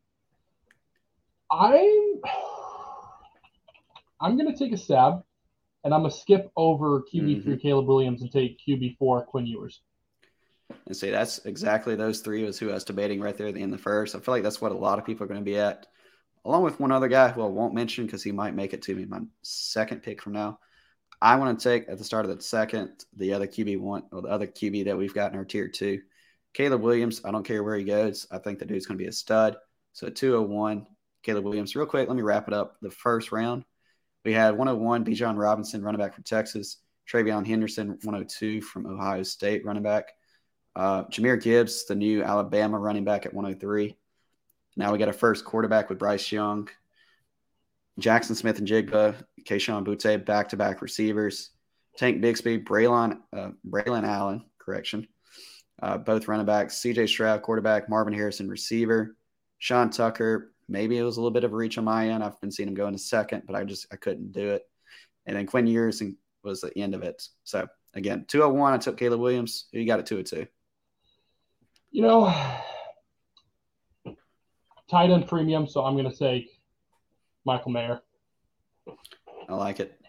[1.52, 2.22] I'm
[4.22, 5.24] I'm gonna take a stab
[5.84, 7.56] and I'm gonna skip over QB 3 mm-hmm.
[7.56, 9.82] Caleb Williams and take QB four Quinn Ewers.
[10.88, 13.62] And see, that's exactly those three was who I was debating right there at the
[13.62, 14.16] end of the first.
[14.16, 15.88] I feel like that's what a lot of people are going to be at
[16.46, 18.96] along with one other guy who I won't mention because he might make it to
[18.96, 20.60] me my second pick from now.
[21.22, 24.22] I want to take at the start of the second the other QB one or
[24.22, 26.02] the other QB that we've got in our tier two,
[26.54, 27.22] Caleb Williams.
[27.26, 28.28] I don't care where he goes.
[28.32, 29.58] I think the dude's going to be a stud.
[29.94, 30.86] So 201,
[31.24, 31.76] Caleb Williams.
[31.76, 32.78] Real quick, let me wrap it up.
[32.82, 33.64] The first round,
[34.24, 36.78] we had 101, Bijan Robinson, running back from Texas.
[37.12, 40.12] TreVeyon Henderson, 102 from Ohio State, running back.
[40.76, 43.96] Uh, Jahmyr Gibbs, the new Alabama running back at 103.
[44.76, 46.70] Now we got a first quarterback with Bryce Young,
[47.98, 49.16] Jackson Smith-Njigba,
[49.46, 51.52] Kayshon Boutte, back to back receivers,
[51.98, 55.08] Tank Bigsby, Braylon, uh, Braylon Allen, correction,
[55.82, 59.16] uh, both running backs, CJ Stroud, quarterback, Marvin Harrison, receiver,
[59.60, 60.52] Sean Tucker.
[60.68, 62.24] Maybe it was a little bit of a reach on my end.
[62.24, 64.64] I've been seeing him go in a second, but I just I couldn't do it.
[65.26, 66.02] And then Quinn Ewers
[66.44, 67.22] was the end of it.
[67.44, 69.68] So again, 201, I took Caleb Williams.
[69.72, 70.48] Who you got at 202?
[71.92, 72.26] You know,
[74.90, 76.48] tight end premium, so I'm going to say
[77.46, 78.02] Michael Mayer.
[79.48, 80.00] I like it.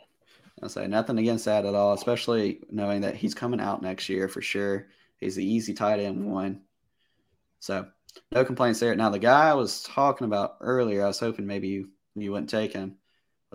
[0.62, 4.28] I'll say nothing against that at all, especially knowing that he's coming out next year
[4.28, 4.86] for sure.
[5.18, 6.62] He's the easy tight end one.
[7.60, 7.86] So
[8.32, 8.94] no complaints there.
[8.94, 12.50] Now the guy I was talking about earlier, I was hoping maybe you, you wouldn't
[12.50, 12.96] take him,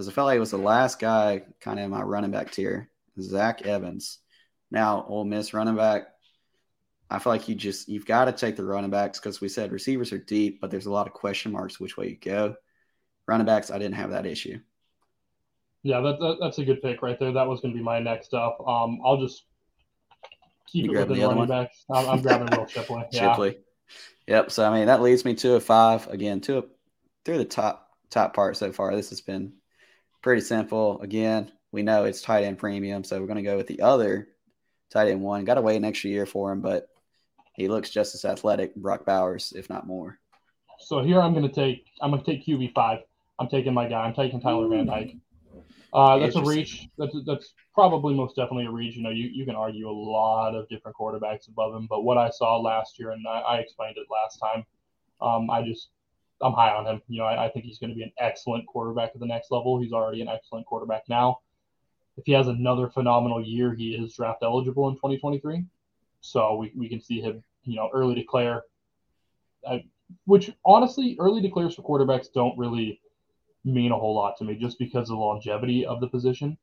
[0.06, 2.89] was felt like he was the last guy kind of in my running back tier,
[3.19, 4.19] Zach Evans.
[4.69, 6.07] Now Ole Miss running back,
[7.11, 9.71] I feel like you just you've got to take the running backs because we said
[9.73, 12.55] receivers are deep, but there's a lot of question marks which way you go.
[13.27, 14.59] Running backs, I didn't have that issue.
[15.83, 17.33] Yeah, that, that that's a good pick right there.
[17.33, 18.65] That was going to be my next up.
[18.65, 19.43] Um, I'll just
[20.67, 21.47] keep you it within running one?
[21.49, 21.83] backs.
[21.91, 23.03] I'm, I'm grabbing Will Shipley.
[23.11, 23.31] Yeah.
[23.31, 23.57] Shipley.
[24.27, 24.51] Yep.
[24.51, 26.39] So I mean that leads me to a five again.
[26.41, 26.63] To a,
[27.25, 28.95] through the top top part so far.
[28.95, 29.53] This has been
[30.21, 31.01] pretty simple.
[31.01, 34.29] Again, we know it's tight end premium, so we're going to go with the other
[34.91, 35.43] tight end one.
[35.43, 36.88] Got to wait an extra year for him, but
[37.53, 40.19] he looks just as athletic, Brock Bowers, if not more.
[40.80, 42.99] So here I'm going to take I'm going to take QB five.
[43.40, 44.02] I'm taking my guy.
[44.02, 45.15] I'm taking Tyler Van Dyke.
[45.94, 46.88] Uh, that's a reach.
[46.98, 48.95] That's that's probably most definitely a reach.
[48.95, 52.18] You know, you, you can argue a lot of different quarterbacks above him, but what
[52.18, 54.65] I saw last year, and I, I explained it last time,
[55.22, 55.90] um, I just
[56.41, 57.02] I'm high on him.
[57.07, 59.52] You know, I, I think he's going to be an excellent quarterback at the next
[59.52, 59.80] level.
[59.80, 61.40] He's already an excellent quarterback now.
[62.18, 65.65] If he has another phenomenal year, he is draft eligible in 2023.
[66.22, 68.64] So we, we can see him, you know, early declare.
[69.68, 69.84] I,
[70.26, 72.99] which honestly, early declares for quarterbacks don't really
[73.64, 76.57] mean a whole lot to me just because of the longevity of the position.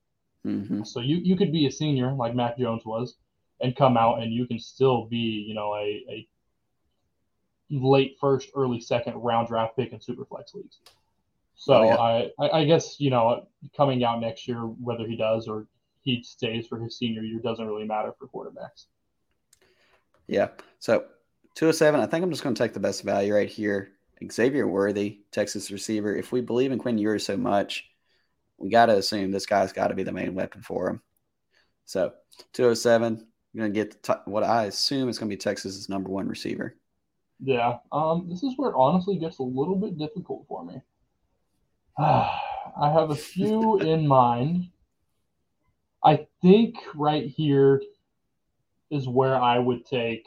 [0.47, 0.85] Mm-hmm.
[0.85, 3.17] So you, you could be a senior like Mac Jones was
[3.61, 6.29] and come out and you can still be, you know, a, a
[7.71, 10.79] late first, early second round draft pick in superflex leagues.
[11.57, 11.97] So Oh, yeah.
[11.97, 15.67] I, I, I guess, you know, coming out next year, whether he does or
[16.03, 18.87] he stays for his senior year doesn't really matter for quarterbacks.
[20.29, 20.49] Yeah.
[20.79, 21.07] So
[21.57, 23.93] 207, I think I'm just going to take the best value right here.
[24.31, 26.15] Xavier Worthy, Texas receiver.
[26.15, 27.91] If we believe in Quinn Ewers so much,
[28.59, 31.03] we got to assume this guy's got to be the main weapon for him.
[31.85, 32.13] So
[32.53, 35.89] 207, you're going to get the t- what I assume is going to be Texas's
[35.89, 36.77] number one receiver.
[37.41, 40.83] Yeah, um, this is where it honestly gets a little bit difficult for me.
[41.99, 44.69] I have a few in mind.
[46.05, 47.81] I think right here
[48.91, 50.27] is where I would take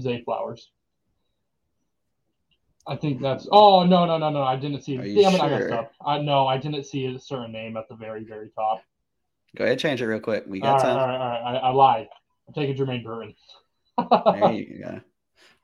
[0.00, 0.70] Zay Flowers.
[2.86, 3.48] I think that's.
[3.50, 4.42] Oh no no no no!
[4.42, 5.08] I didn't see Are it.
[5.08, 5.40] you Damn it!
[5.40, 5.92] I messed up.
[6.04, 8.82] I no, I didn't see a certain name at the very very top.
[9.56, 10.44] Go ahead, change it real quick.
[10.46, 11.08] We got right, all time.
[11.08, 11.60] right, all right.
[11.62, 12.08] I, I lied.
[12.46, 13.34] I'm taking Jermaine Burton.
[13.98, 15.00] There you go.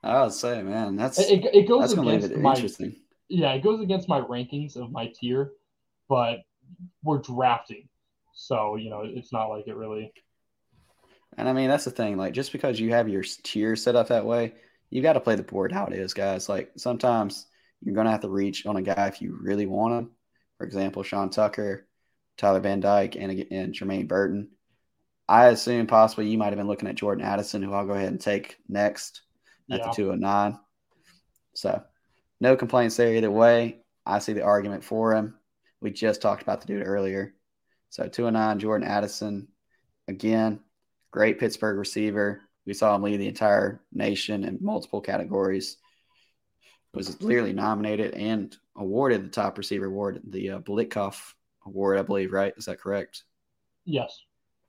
[0.03, 2.53] I would say, man, that's it, it, goes that's going to leave against it my
[2.55, 2.95] interesting.
[3.29, 5.51] yeah, it goes against my rankings of my tier,
[6.09, 6.39] but
[7.03, 7.87] we're drafting,
[8.33, 10.11] so you know it's not like it really.
[11.37, 12.17] And I mean, that's the thing.
[12.17, 14.53] Like, just because you have your tier set up that way,
[14.89, 16.49] you got to play the board how it is, guys.
[16.49, 17.47] Like, sometimes
[17.81, 20.11] you're going to have to reach on a guy if you really want him.
[20.57, 21.87] For example, Sean Tucker,
[22.37, 24.49] Tyler Van Dyke, and, and Jermaine Burton.
[25.27, 28.09] I assume possibly you might have been looking at Jordan Addison, who I'll go ahead
[28.09, 29.21] and take next
[29.71, 29.87] at Yeah.
[29.87, 30.59] the 209.
[31.53, 31.81] So,
[32.41, 33.77] no complaints there either way.
[34.05, 35.35] I see the argument for him.
[35.79, 37.33] We just talked about the dude earlier.
[37.89, 39.47] So, 209, Jordan Addison.
[40.07, 40.59] Again,
[41.11, 42.41] great Pittsburgh receiver.
[42.65, 45.77] We saw him lead the entire nation in multiple categories.
[46.93, 51.33] Was clearly nominated and awarded the top receiver award, the uh, Blitkoff
[51.65, 52.53] award, I believe, right?
[52.57, 53.23] Is that correct?
[53.85, 54.21] Yes.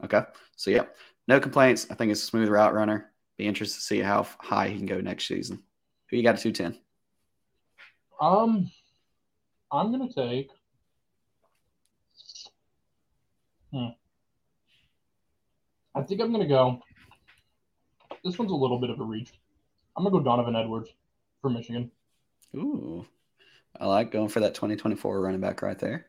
[0.04, 0.22] Okay.
[0.54, 0.84] So, yeah,
[1.26, 1.88] no complaints.
[1.90, 3.10] I think it's a smooth route runner.
[3.38, 5.64] Be interested to see how high he can go next season.
[6.10, 6.80] Who you got at 210?
[8.20, 8.70] Um,
[9.72, 10.48] I'm gonna take.
[13.72, 13.88] Hmm.
[15.94, 16.80] I think I'm gonna go.
[18.24, 19.32] This one's a little bit of a reach.
[19.96, 20.90] I'm gonna go Donovan Edwards
[21.40, 21.90] for Michigan.
[22.54, 23.06] Ooh,
[23.78, 26.06] I like going for that 2024 running back right there.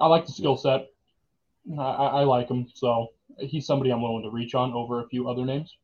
[0.00, 0.88] I like the skill set.
[1.78, 3.08] I, I I like him, so
[3.38, 5.76] he's somebody I'm willing to reach on over a few other names.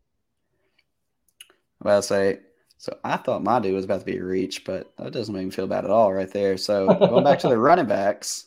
[1.82, 2.40] Well, say,
[2.78, 5.44] so I thought my dude was about to be a reach, but that doesn't make
[5.44, 6.56] me feel bad at all right there.
[6.56, 8.46] So going back to the running backs,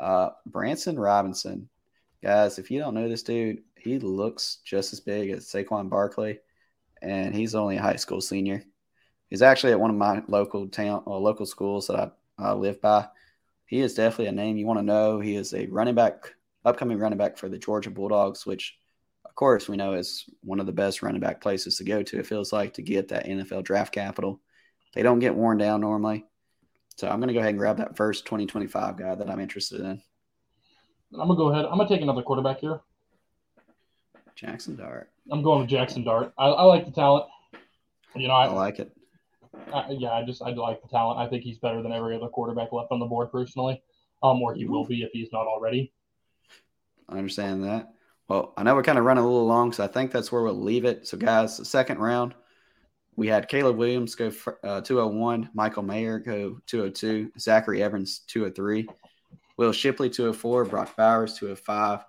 [0.00, 1.68] uh, Branson Robinson.
[2.22, 6.40] Guys, if you don't know this dude, he looks just as big as Saquon Barkley,
[7.00, 8.62] and he's only a high school senior.
[9.30, 12.80] He's actually at one of my local town or local schools that I, I live
[12.80, 13.06] by.
[13.66, 15.20] He is definitely a name you want to know.
[15.20, 16.34] He is a running back,
[16.64, 18.78] upcoming running back for the Georgia Bulldogs, which
[19.24, 22.18] of course, we know is one of the best running back places to go to.
[22.18, 24.40] It feels like to get that NFL draft capital.
[24.94, 26.24] They don't get worn down normally.
[26.96, 29.80] So I'm going to go ahead and grab that first 2025 guy that I'm interested
[29.80, 30.02] in.
[31.12, 31.64] I'm gonna go ahead.
[31.64, 32.80] I'm gonna take another quarterback here.
[34.34, 35.10] Jackson Dart.
[35.30, 36.32] I'm going with Jackson Dart.
[36.38, 37.26] I, I like the talent.
[38.14, 38.92] You know, I, I like it.
[39.72, 41.18] I, yeah, I just I like the talent.
[41.18, 43.82] I think he's better than every other quarterback left on the board personally,
[44.22, 45.92] um, or he will be if he's not already.
[47.08, 47.92] I understand that.
[48.28, 50.42] Well, I know we're kind of running a little long, so I think that's where
[50.42, 51.06] we'll leave it.
[51.08, 52.34] So, guys, the second round,
[53.16, 54.30] we had Caleb Williams go
[54.62, 58.86] uh, 201, Michael Mayer go 202, Zachary Evans 203,
[59.58, 62.04] Will Shipley 204, Brock Bowers 205,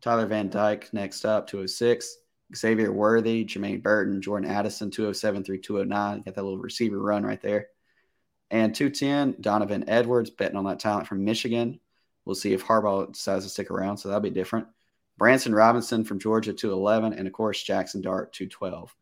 [0.00, 2.16] Tyler Van Dyke next up 206,
[2.56, 6.22] Xavier Worthy, Jermaine Burton, Jordan Addison 207 through 209.
[6.22, 7.68] Got that little receiver run right there.
[8.50, 11.78] And 210, Donovan Edwards betting on that talent from Michigan.
[12.24, 14.66] We'll see if Harbaugh decides to stick around, so that'll be different.
[15.18, 18.96] Branson Robinson from Georgia 211, and of course Jackson Dart 212.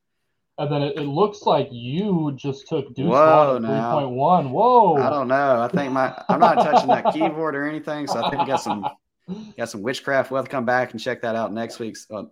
[0.59, 4.01] And then it, it looks like you just took Deuce Whoa, Vaughn at now.
[4.01, 4.51] 3.1.
[4.51, 4.97] Whoa.
[4.97, 5.61] I don't know.
[5.61, 8.63] I think my I'm not touching that keyboard or anything, so I think we got
[8.63, 8.87] some
[9.57, 10.31] got some witchcraft.
[10.31, 12.25] We'll have to come back and check that out next week's uh,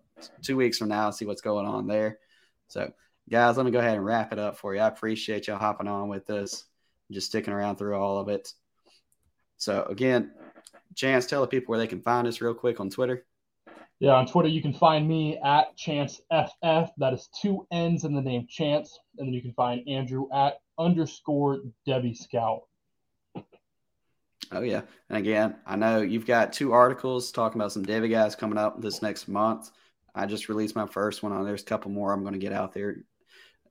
[0.43, 2.19] two weeks from now and see what's going on there.
[2.69, 2.93] So,
[3.29, 4.81] guys, let me go ahead and wrap it up for you.
[4.81, 6.65] I appreciate y'all hopping on with us,
[7.11, 8.53] just sticking around through all of it.
[9.57, 10.33] So, again,
[10.95, 13.25] Chance, tell the people where they can find us real quick on Twitter.
[14.01, 16.91] Yeah, on Twitter you can find me at ChanceFF.
[16.97, 18.99] That is two N's in the name Chance.
[19.19, 22.63] And then you can find Andrew at underscore Devy Scout.
[24.53, 28.35] Oh yeah, and again, I know you've got two articles talking about some Devy guys
[28.35, 29.71] coming up this next month.
[30.13, 31.33] I just released my first one.
[31.33, 32.97] On there's a couple more I'm going to get out there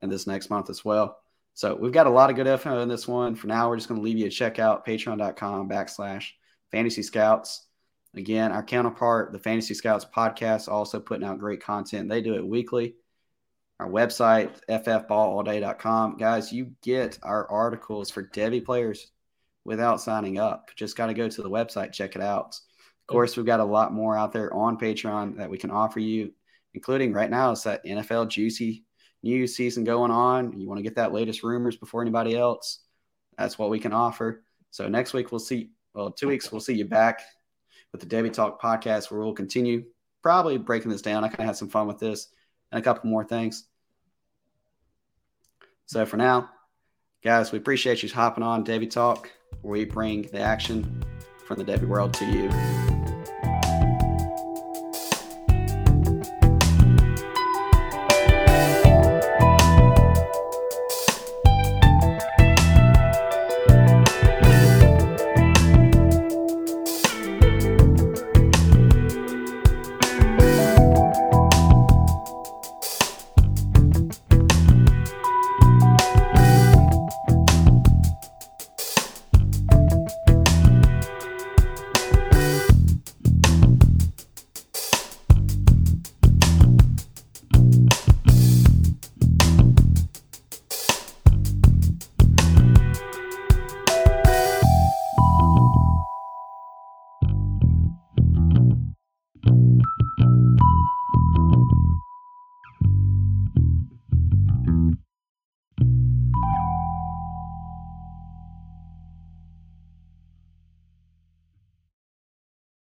[0.00, 1.18] in this next month as well.
[1.54, 3.34] So we've got a lot of good info in this one.
[3.34, 6.30] For now, we're just going to leave you to check out patreon.com backslash
[6.70, 7.66] fantasy scouts.
[8.14, 12.08] Again, our counterpart, the Fantasy Scouts podcast, also putting out great content.
[12.08, 12.96] They do it weekly.
[13.78, 16.16] Our website, ffballalday.com.
[16.16, 19.12] Guys, you get our articles for Devy players
[19.64, 20.70] without signing up.
[20.76, 22.48] Just got to go to the website, check it out.
[22.48, 26.00] Of course, we've got a lot more out there on Patreon that we can offer
[26.00, 26.32] you,
[26.74, 28.84] including right now, it's that NFL juicy
[29.22, 30.58] news season going on.
[30.58, 32.80] You want to get that latest rumors before anybody else.
[33.38, 34.42] That's what we can offer.
[34.72, 35.70] So next week, we'll see.
[35.94, 37.22] Well, two weeks, we'll see you back
[37.92, 39.84] with the Devy Talk podcast, where we'll continue
[40.22, 41.24] probably breaking this down.
[41.24, 42.28] I kind of had some fun with this
[42.70, 43.64] and a couple more things.
[45.86, 46.50] So for now,
[47.22, 49.30] guys, we appreciate you hopping on Devy Talk,
[49.62, 51.04] where we bring the action
[51.46, 52.89] from the Devy world to you.